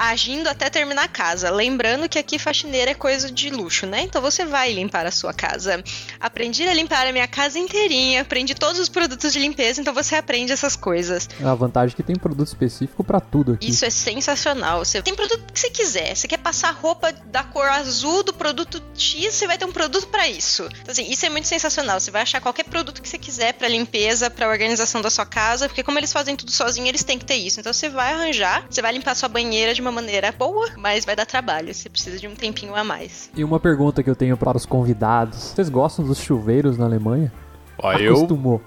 [0.00, 1.50] agindo até terminar a casa.
[1.50, 4.00] Lembrando que aqui faxineira é coisa de luxo, né?
[4.00, 5.84] Então você vai limpar a sua casa.
[6.18, 10.14] Aprendi a limpar a minha casa inteirinha, aprendi todos os produtos de limpeza, então você
[10.14, 11.28] aprende essas coisas.
[11.44, 13.68] A vantagem é que tem produto específico pra tudo aqui.
[13.68, 14.82] Isso é sensacional.
[14.82, 16.14] Você tem produto que você quiser.
[16.14, 20.06] Você quer passar roupa da cor azul do produto X, você vai ter um produto
[20.06, 20.64] pra isso.
[20.80, 22.00] Então, assim, isso é muito sensacional.
[22.00, 25.68] Você vai achar qualquer produto que você quiser pra limpeza, pra organização da sua casa,
[25.68, 27.60] porque como eles fazem tudo sozinho, eles têm que ter isso.
[27.60, 31.14] Então você vai arranjar, você vai limpar sua banheira de uma maneira boa, mas vai
[31.16, 31.72] dar trabalho.
[31.74, 33.30] Você precisa de um tempinho a mais.
[33.34, 35.38] E uma pergunta que eu tenho para os convidados.
[35.54, 37.32] Vocês gostam dos chuveiros na Alemanha?
[37.78, 38.14] Ó, eu.
[38.14, 38.60] Acostumou.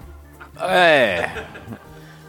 [0.60, 1.30] É.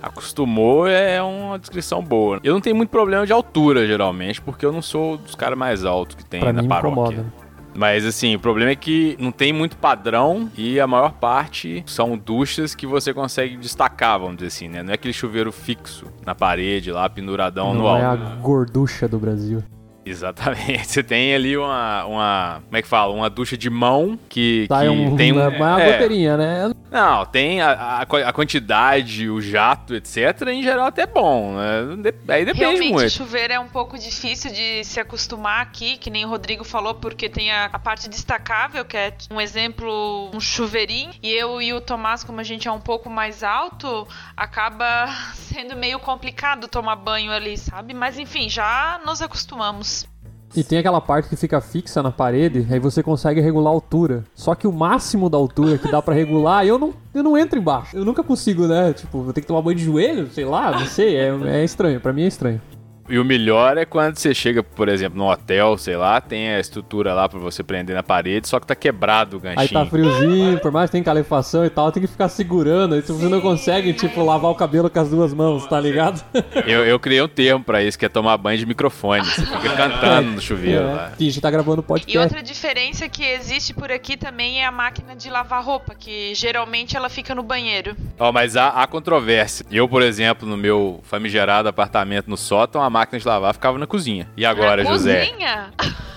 [0.02, 2.40] Acostumou é uma descrição boa.
[2.44, 5.84] Eu não tenho muito problema de altura, geralmente, porque eu não sou dos caras mais
[5.84, 6.92] altos que tem Pra na mim paróquia.
[6.92, 7.45] incomoda.
[7.76, 12.18] Mas assim, o problema é que não tem muito padrão e a maior parte são
[12.18, 14.82] duchas que você consegue destacar, vamos dizer assim, né?
[14.82, 18.24] Não é aquele chuveiro fixo na parede lá, penduradão no Não é alto.
[18.24, 19.62] a gorducha do Brasil.
[20.06, 20.86] Exatamente.
[20.88, 22.62] Você tem ali uma, uma.
[22.66, 23.12] Como é que fala?
[23.14, 25.40] Uma ducha de mão que, Tá, que é um, tem um.
[25.40, 25.92] é uma é.
[25.94, 26.72] goteirinha, né?
[26.96, 30.44] Não, tem a, a, a quantidade, o jato, etc.
[30.48, 31.56] Em geral até bom.
[31.58, 31.96] Né?
[31.98, 33.10] De- Aí depende Realmente, muito.
[33.10, 37.28] chuveiro é um pouco difícil de se acostumar aqui, que nem o Rodrigo falou, porque
[37.28, 41.12] tem a, a parte destacável, que é um exemplo, um chuveirinho.
[41.22, 45.76] E eu e o Tomás, como a gente é um pouco mais alto, acaba sendo
[45.76, 47.94] meio complicado tomar banho ali, sabe?
[47.94, 50.08] Mas enfim, já nos acostumamos.
[50.56, 54.24] E tem aquela parte que fica fixa na parede, aí você consegue regular a altura.
[54.34, 57.60] Só que o máximo da altura que dá pra regular, eu não, eu não entro
[57.60, 57.96] embaixo.
[57.96, 58.94] Eu nunca consigo, né?
[58.94, 61.16] Tipo, eu tenho que tomar banho de joelho, sei lá, não sei.
[61.18, 62.62] É, é estranho, pra mim é estranho.
[63.08, 66.60] E o melhor é quando você chega, por exemplo, no hotel, sei lá, tem a
[66.60, 69.62] estrutura lá pra você prender na parede, só que tá quebrado o ganchinho.
[69.62, 72.96] Aí tá friozinho, por mais que tenha calefação e tal, tem que ficar segurando.
[72.96, 76.24] Aí você não consegue, tipo, lavar o cabelo com as duas mãos, tá ligado?
[76.66, 79.24] Eu, eu criei um termo pra isso, que é tomar banho de microfone.
[79.24, 81.12] Você fica cantando no chuveiro lá.
[81.12, 82.16] É, finge que tá gravando podcast.
[82.16, 86.34] E outra diferença que existe por aqui também é a máquina de lavar roupa, que
[86.34, 87.96] geralmente ela fica no banheiro.
[88.18, 89.66] Ó, mas há, há controvérsia.
[89.70, 93.86] Eu, por exemplo, no meu famigerado apartamento no sótão, a máquina de lavar ficava na
[93.86, 94.30] cozinha.
[94.38, 95.26] E agora, Na José?
[95.26, 95.74] Cozinha?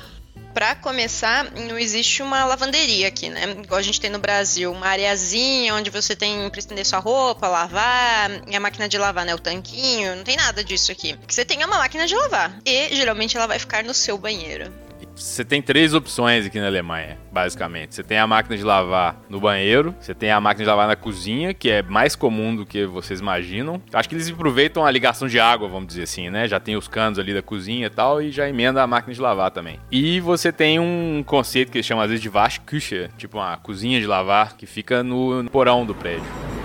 [0.54, 3.42] Pra começar, não existe uma lavanderia aqui, né?
[3.62, 7.46] Igual a gente tem no Brasil, uma areazinha onde você tem pra estender sua roupa,
[7.46, 9.34] lavar, e a máquina de lavar, né?
[9.34, 11.12] O tanquinho, não tem nada disso aqui.
[11.12, 12.58] O que você tem é uma máquina de lavar.
[12.64, 14.72] E geralmente ela vai ficar no seu banheiro.
[15.14, 17.94] Você tem três opções aqui na Alemanha, basicamente.
[17.94, 20.96] Você tem a máquina de lavar no banheiro, você tem a máquina de lavar na
[20.96, 23.80] cozinha, que é mais comum do que vocês imaginam.
[23.92, 26.46] Acho que eles aproveitam a ligação de água, vamos dizer assim, né?
[26.46, 29.20] Já tem os canos ali da cozinha e tal, e já emenda a máquina de
[29.20, 29.78] lavar também.
[29.90, 34.00] E você tem um conceito que eles chamam às vezes de Waschküche, tipo uma cozinha
[34.00, 36.57] de lavar, que fica no, no porão do prédio.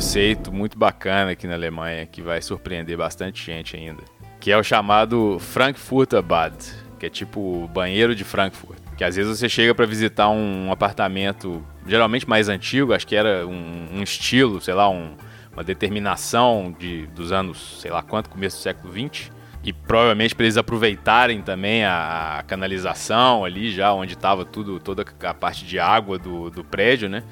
[0.00, 4.02] Conceito muito bacana aqui na Alemanha que vai surpreender bastante gente ainda,
[4.40, 6.56] que é o chamado Frankfurter Bad,
[6.98, 8.78] que é tipo banheiro de Frankfurt.
[8.96, 13.46] Que às vezes você chega para visitar um apartamento geralmente mais antigo, acho que era
[13.46, 15.14] um, um estilo, sei lá, um-
[15.52, 19.30] uma determinação de, dos anos, sei lá quanto, começo do século XX.
[19.62, 25.04] E provavelmente para eles aproveitarem também a, a canalização ali, já onde estava tudo, toda
[25.24, 27.22] a parte de água do, do prédio, né?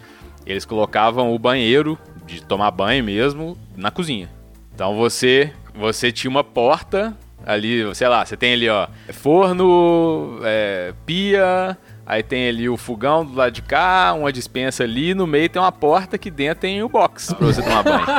[0.44, 1.98] Eles colocavam o banheiro
[2.28, 4.28] de tomar banho mesmo na cozinha.
[4.74, 7.16] Então você você tinha uma porta
[7.46, 13.24] ali, sei lá, você tem ali ó forno, é, pia, aí tem ali o fogão
[13.24, 16.82] do lado de cá, uma dispensa ali, no meio tem uma porta que dentro tem
[16.82, 18.06] o box pra você tomar banho.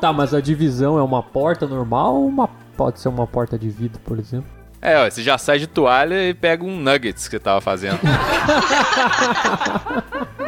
[0.00, 2.46] Tá, mas a divisão é uma porta normal ou uma...
[2.76, 4.44] pode ser uma porta de vidro, por exemplo?
[4.82, 7.98] É, ó, você já sai de toalha e pega um nuggets que você tava fazendo.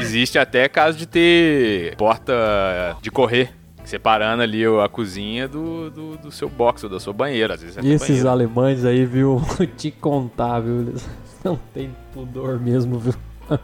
[0.00, 3.52] Existe até caso de ter porta de correr,
[3.84, 7.54] separando ali a cozinha do, do, do seu box ou da sua banheira.
[7.54, 8.28] Às vezes é E esses banheiro.
[8.28, 9.40] alemães aí, viu?
[9.76, 10.80] Te contar, viu?
[10.82, 11.08] Eles
[11.44, 13.14] não tem pudor mesmo, viu?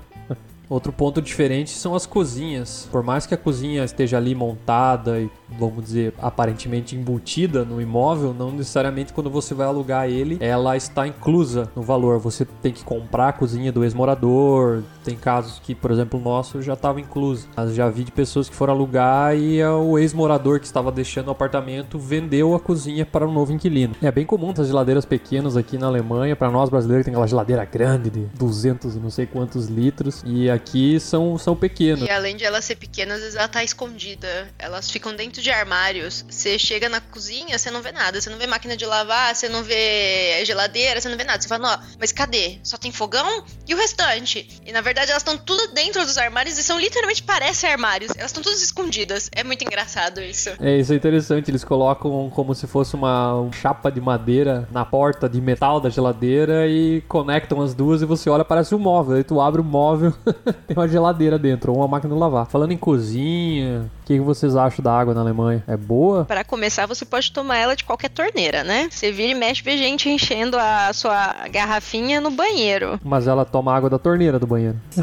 [0.69, 2.89] Outro ponto diferente são as cozinhas.
[2.91, 5.29] Por mais que a cozinha esteja ali montada e,
[5.59, 11.07] vamos dizer, aparentemente embutida no imóvel, não necessariamente quando você vai alugar ele, ela está
[11.07, 12.19] inclusa no valor.
[12.19, 14.83] Você tem que comprar a cozinha do ex-morador.
[15.05, 17.49] Tem casos que, por exemplo, o nosso já estava incluso.
[17.57, 21.31] Mas já vi de pessoas que foram alugar e o ex-morador que estava deixando o
[21.31, 23.95] apartamento vendeu a cozinha para um novo inquilino.
[24.03, 26.37] É bem comum essas geladeiras pequenas aqui na Alemanha.
[26.37, 30.23] Para nós brasileiros tem aquela geladeira grande de 200 e não sei quantos litros.
[30.25, 32.09] E aqui são, são pequenas.
[32.09, 34.49] E além de ela ser pequena, às vezes ela tá escondida.
[34.59, 36.25] Elas ficam dentro de armários.
[36.29, 38.21] Você chega na cozinha, você não vê nada.
[38.21, 41.43] Você não vê máquina de lavar, você não vê geladeira, você não vê nada.
[41.43, 42.59] Você fala, ó, mas cadê?
[42.63, 44.49] Só tem fogão e o restante.
[44.65, 48.13] E na verdade elas estão tudo dentro dos armários e são literalmente parecem armários.
[48.17, 49.29] Elas estão todas escondidas.
[49.33, 50.51] É muito engraçado isso.
[50.61, 51.51] É, isso é interessante.
[51.51, 55.91] Eles colocam como se fosse uma um chapa de madeira na porta de metal da
[55.91, 59.17] geladeira e conectam as duas e você olha, parece um móvel.
[59.17, 60.13] Aí tu abre o móvel,
[60.67, 62.47] tem uma geladeira dentro, ou uma máquina de lavar.
[62.47, 65.32] Falando em cozinha, o que, que vocês acham da água na Alemanha?
[65.67, 66.25] É boa?
[66.25, 68.89] Para começar, você pode tomar ela de qualquer torneira, né?
[68.91, 72.99] Você vira e mexe, vê gente enchendo a sua garrafinha no banheiro.
[73.03, 74.77] Mas ela toma água da torneira do banheiro.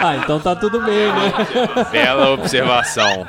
[0.00, 1.32] ah, então tá tudo bem, né?
[1.90, 3.26] Bela observação.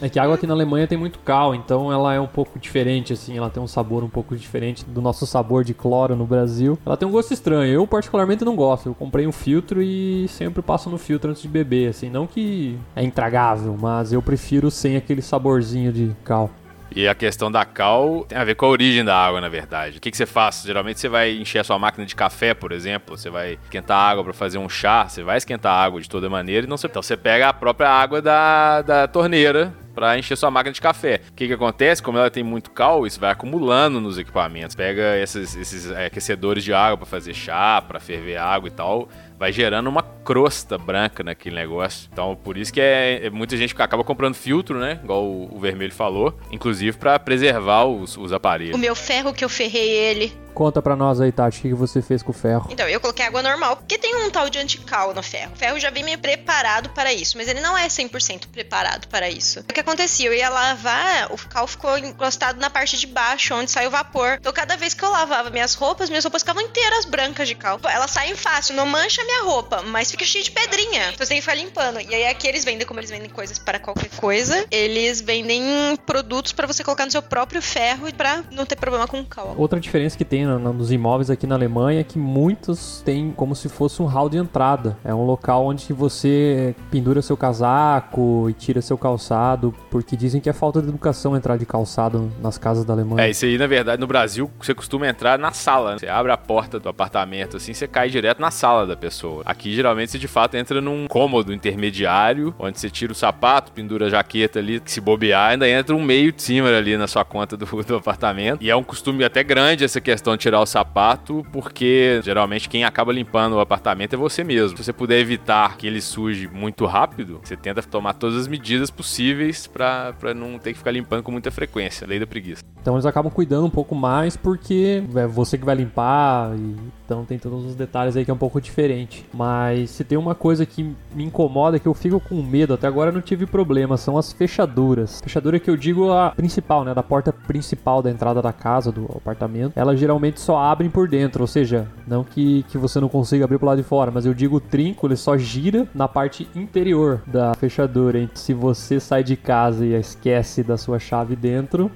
[0.00, 2.58] É que a água aqui na Alemanha tem muito cal, então ela é um pouco
[2.58, 6.26] diferente, assim, ela tem um sabor um pouco diferente do nosso sabor de cloro no
[6.26, 6.78] Brasil.
[6.84, 8.88] Ela tem um gosto estranho, eu particularmente não gosto.
[8.88, 12.78] Eu comprei um filtro e sempre passo no filtro antes de beber, assim, não que
[12.94, 16.50] é intragável, mas eu prefiro sem aquele saborzinho de cal.
[16.94, 19.98] E a questão da cal tem a ver com a origem da água, na verdade.
[19.98, 20.62] O que, que você faz?
[20.64, 23.18] Geralmente você vai encher a sua máquina de café, por exemplo.
[23.18, 25.06] Você vai esquentar água para fazer um chá.
[25.06, 26.66] Você vai esquentar água de toda maneira.
[26.66, 26.86] E não você...
[26.86, 31.20] Então você pega a própria água da, da torneira para encher sua máquina de café.
[31.30, 32.02] O que, que acontece?
[32.02, 34.76] Como ela tem muito cal, isso vai acumulando nos equipamentos.
[34.76, 39.08] Pega esses, esses é, aquecedores de água para fazer chá, para ferver água e tal.
[39.38, 42.08] Vai gerando uma crosta branca naquele negócio.
[42.12, 44.98] Então, por isso que é, é- muita gente acaba comprando filtro, né?
[45.02, 46.38] Igual o, o vermelho falou.
[46.50, 48.78] Inclusive para preservar os, os O aparelhos.
[48.78, 52.22] meu ferro que eu ferrei ele Conta pra nós aí, Tati, o que você fez
[52.22, 52.68] com o ferro?
[52.70, 55.52] Então, eu coloquei água normal, porque tem um tal de antical no ferro.
[55.52, 59.28] O ferro já vem meio preparado para isso, mas ele não é 100% preparado para
[59.28, 59.60] isso.
[59.60, 60.26] O que acontecia?
[60.30, 64.38] Eu ia lavar, o cal ficou encostado na parte de baixo, onde sai o vapor.
[64.40, 67.78] Então, cada vez que eu lavava minhas roupas, minhas roupas ficavam inteiras brancas de cal.
[67.84, 71.10] Elas saem fácil, não mancha minha roupa, mas fica cheio de pedrinha.
[71.12, 72.00] Então, você tem que ficar limpando.
[72.00, 75.62] E aí, aqui eles vendem, como eles vendem coisas para qualquer coisa, eles vendem
[76.06, 79.54] produtos para você colocar no seu próprio ferro para não ter problema com cal.
[79.56, 83.68] Outra diferença que tem nos imóveis aqui na Alemanha é que muitos têm como se
[83.68, 84.96] fosse um hall de entrada.
[85.04, 90.48] É um local onde você pendura seu casaco e tira seu calçado, porque dizem que
[90.48, 93.26] é falta de educação entrar de calçado nas casas da Alemanha.
[93.26, 95.92] É, isso aí, na verdade, no Brasil, você costuma entrar na sala.
[95.92, 95.98] Né?
[96.00, 99.15] Você abre a porta do apartamento, assim, você cai direto na sala da pessoa.
[99.44, 104.06] Aqui, geralmente, você de fato entra num cômodo intermediário, onde você tira o sapato, pendura
[104.06, 107.56] a jaqueta ali, que se bobear, ainda entra um meio cima ali na sua conta
[107.56, 108.62] do, do apartamento.
[108.62, 112.84] E é um costume até grande essa questão de tirar o sapato, porque geralmente quem
[112.84, 114.76] acaba limpando o apartamento é você mesmo.
[114.76, 118.90] Se você puder evitar que ele suje muito rápido, você tenta tomar todas as medidas
[118.90, 122.06] possíveis para não ter que ficar limpando com muita frequência.
[122.06, 122.62] Lei da preguiça.
[122.80, 126.76] Então eles acabam cuidando um pouco mais porque é você que vai limpar e
[127.06, 129.24] então tem todos os detalhes aí que é um pouco diferente.
[129.32, 130.82] Mas se tem uma coisa que
[131.14, 134.32] me incomoda, que eu fico com medo, até agora eu não tive problema, são as
[134.32, 135.20] fechaduras.
[135.20, 136.92] Fechadura que eu digo a principal, né?
[136.92, 139.72] Da porta principal da entrada da casa, do apartamento.
[139.76, 143.58] Elas geralmente só abrem por dentro, ou seja, não que, que você não consiga abrir
[143.58, 147.22] pro lado de fora, mas eu digo o trinco, ele só gira na parte interior
[147.26, 148.18] da fechadura.
[148.18, 151.90] Então, se você sai de casa e esquece da sua chave dentro.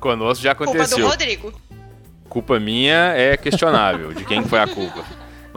[0.00, 0.98] Conosco já aconteceu.
[0.98, 1.65] Culpa do Rodrigo.
[2.28, 5.04] Culpa minha é questionável, de quem foi a culpa.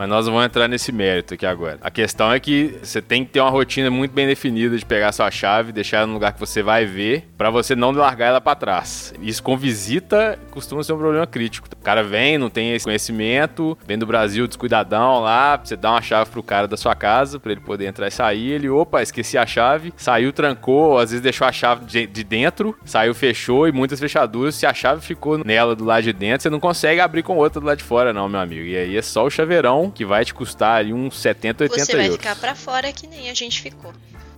[0.00, 1.76] Mas nós vamos entrar nesse mérito aqui agora.
[1.82, 5.12] A questão é que você tem que ter uma rotina muito bem definida de pegar
[5.12, 8.40] sua chave, deixar ela no lugar que você vai ver, para você não largar ela
[8.40, 9.12] para trás.
[9.20, 11.68] Isso com visita costuma ser um problema crítico.
[11.70, 16.00] O cara vem, não tem esse conhecimento, vem do Brasil descuidadão lá, você dá uma
[16.00, 19.36] chave pro cara da sua casa para ele poder entrar e sair, ele, opa, esqueci
[19.36, 24.00] a chave, saiu, trancou, às vezes deixou a chave de dentro, saiu, fechou e muitas
[24.00, 27.36] fechaduras, se a chave ficou nela do lado de dentro, você não consegue abrir com
[27.36, 28.62] outra do lado de fora não, meu amigo.
[28.62, 31.86] E aí é só o chaveirão que vai te custar ali uns 70, 80 euros.
[31.86, 32.16] Você vai euros.
[32.16, 33.92] ficar para fora que nem a gente ficou.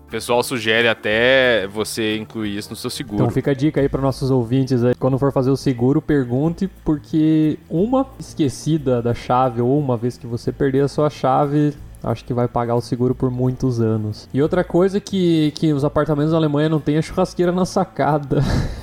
[0.07, 3.23] O pessoal sugere até você incluir isso no seu seguro.
[3.23, 6.69] Então fica a dica aí para nossos ouvintes aí, quando for fazer o seguro, pergunte
[6.85, 11.73] porque uma esquecida da chave ou uma vez que você perder a sua chave,
[12.03, 14.29] acho que vai pagar o seguro por muitos anos.
[14.35, 18.43] E outra coisa que, que os apartamentos da Alemanha não tem é churrasqueira na sacada.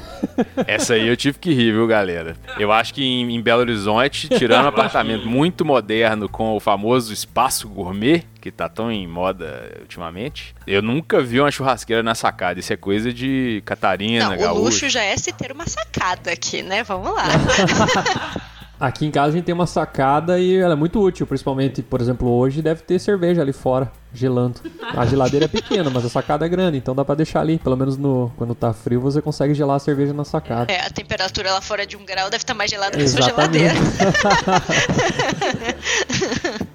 [0.68, 2.36] Essa aí eu tive que rir, viu, galera?
[2.58, 7.14] Eu acho que em, em Belo Horizonte, tirando um apartamento muito moderno com o famoso
[7.14, 12.60] espaço gourmet, que tá tão em moda ultimamente, eu nunca vi uma churrasqueira na sacada.
[12.60, 14.60] Isso é coisa de Catarina, Não, gaúcho.
[14.60, 16.84] o luxo já é se ter uma sacada aqui, né?
[16.84, 17.26] Vamos lá.
[18.80, 22.00] Aqui em casa a gente tem uma sacada e ela é muito útil, principalmente, por
[22.00, 24.62] exemplo, hoje deve ter cerveja ali fora, gelando.
[24.96, 27.60] A geladeira é pequena, mas a sacada é grande, então dá para deixar ali.
[27.60, 30.72] Pelo menos no, quando tá frio, você consegue gelar a cerveja na sacada.
[30.72, 33.08] É, a temperatura lá fora de um grau deve estar tá mais gelada que a
[33.08, 33.74] sua geladeira.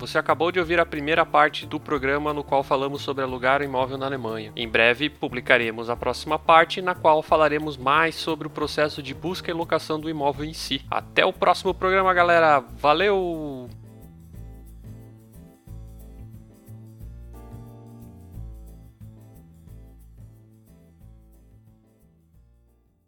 [0.00, 3.98] Você acabou de ouvir a primeira parte do programa no qual falamos sobre alugar imóvel
[3.98, 4.50] na Alemanha.
[4.56, 9.50] Em breve publicaremos a próxima parte, na qual falaremos mais sobre o processo de busca
[9.50, 10.80] e locação do imóvel em si.
[10.90, 12.60] Até o próximo programa, galera.
[12.78, 13.68] Valeu!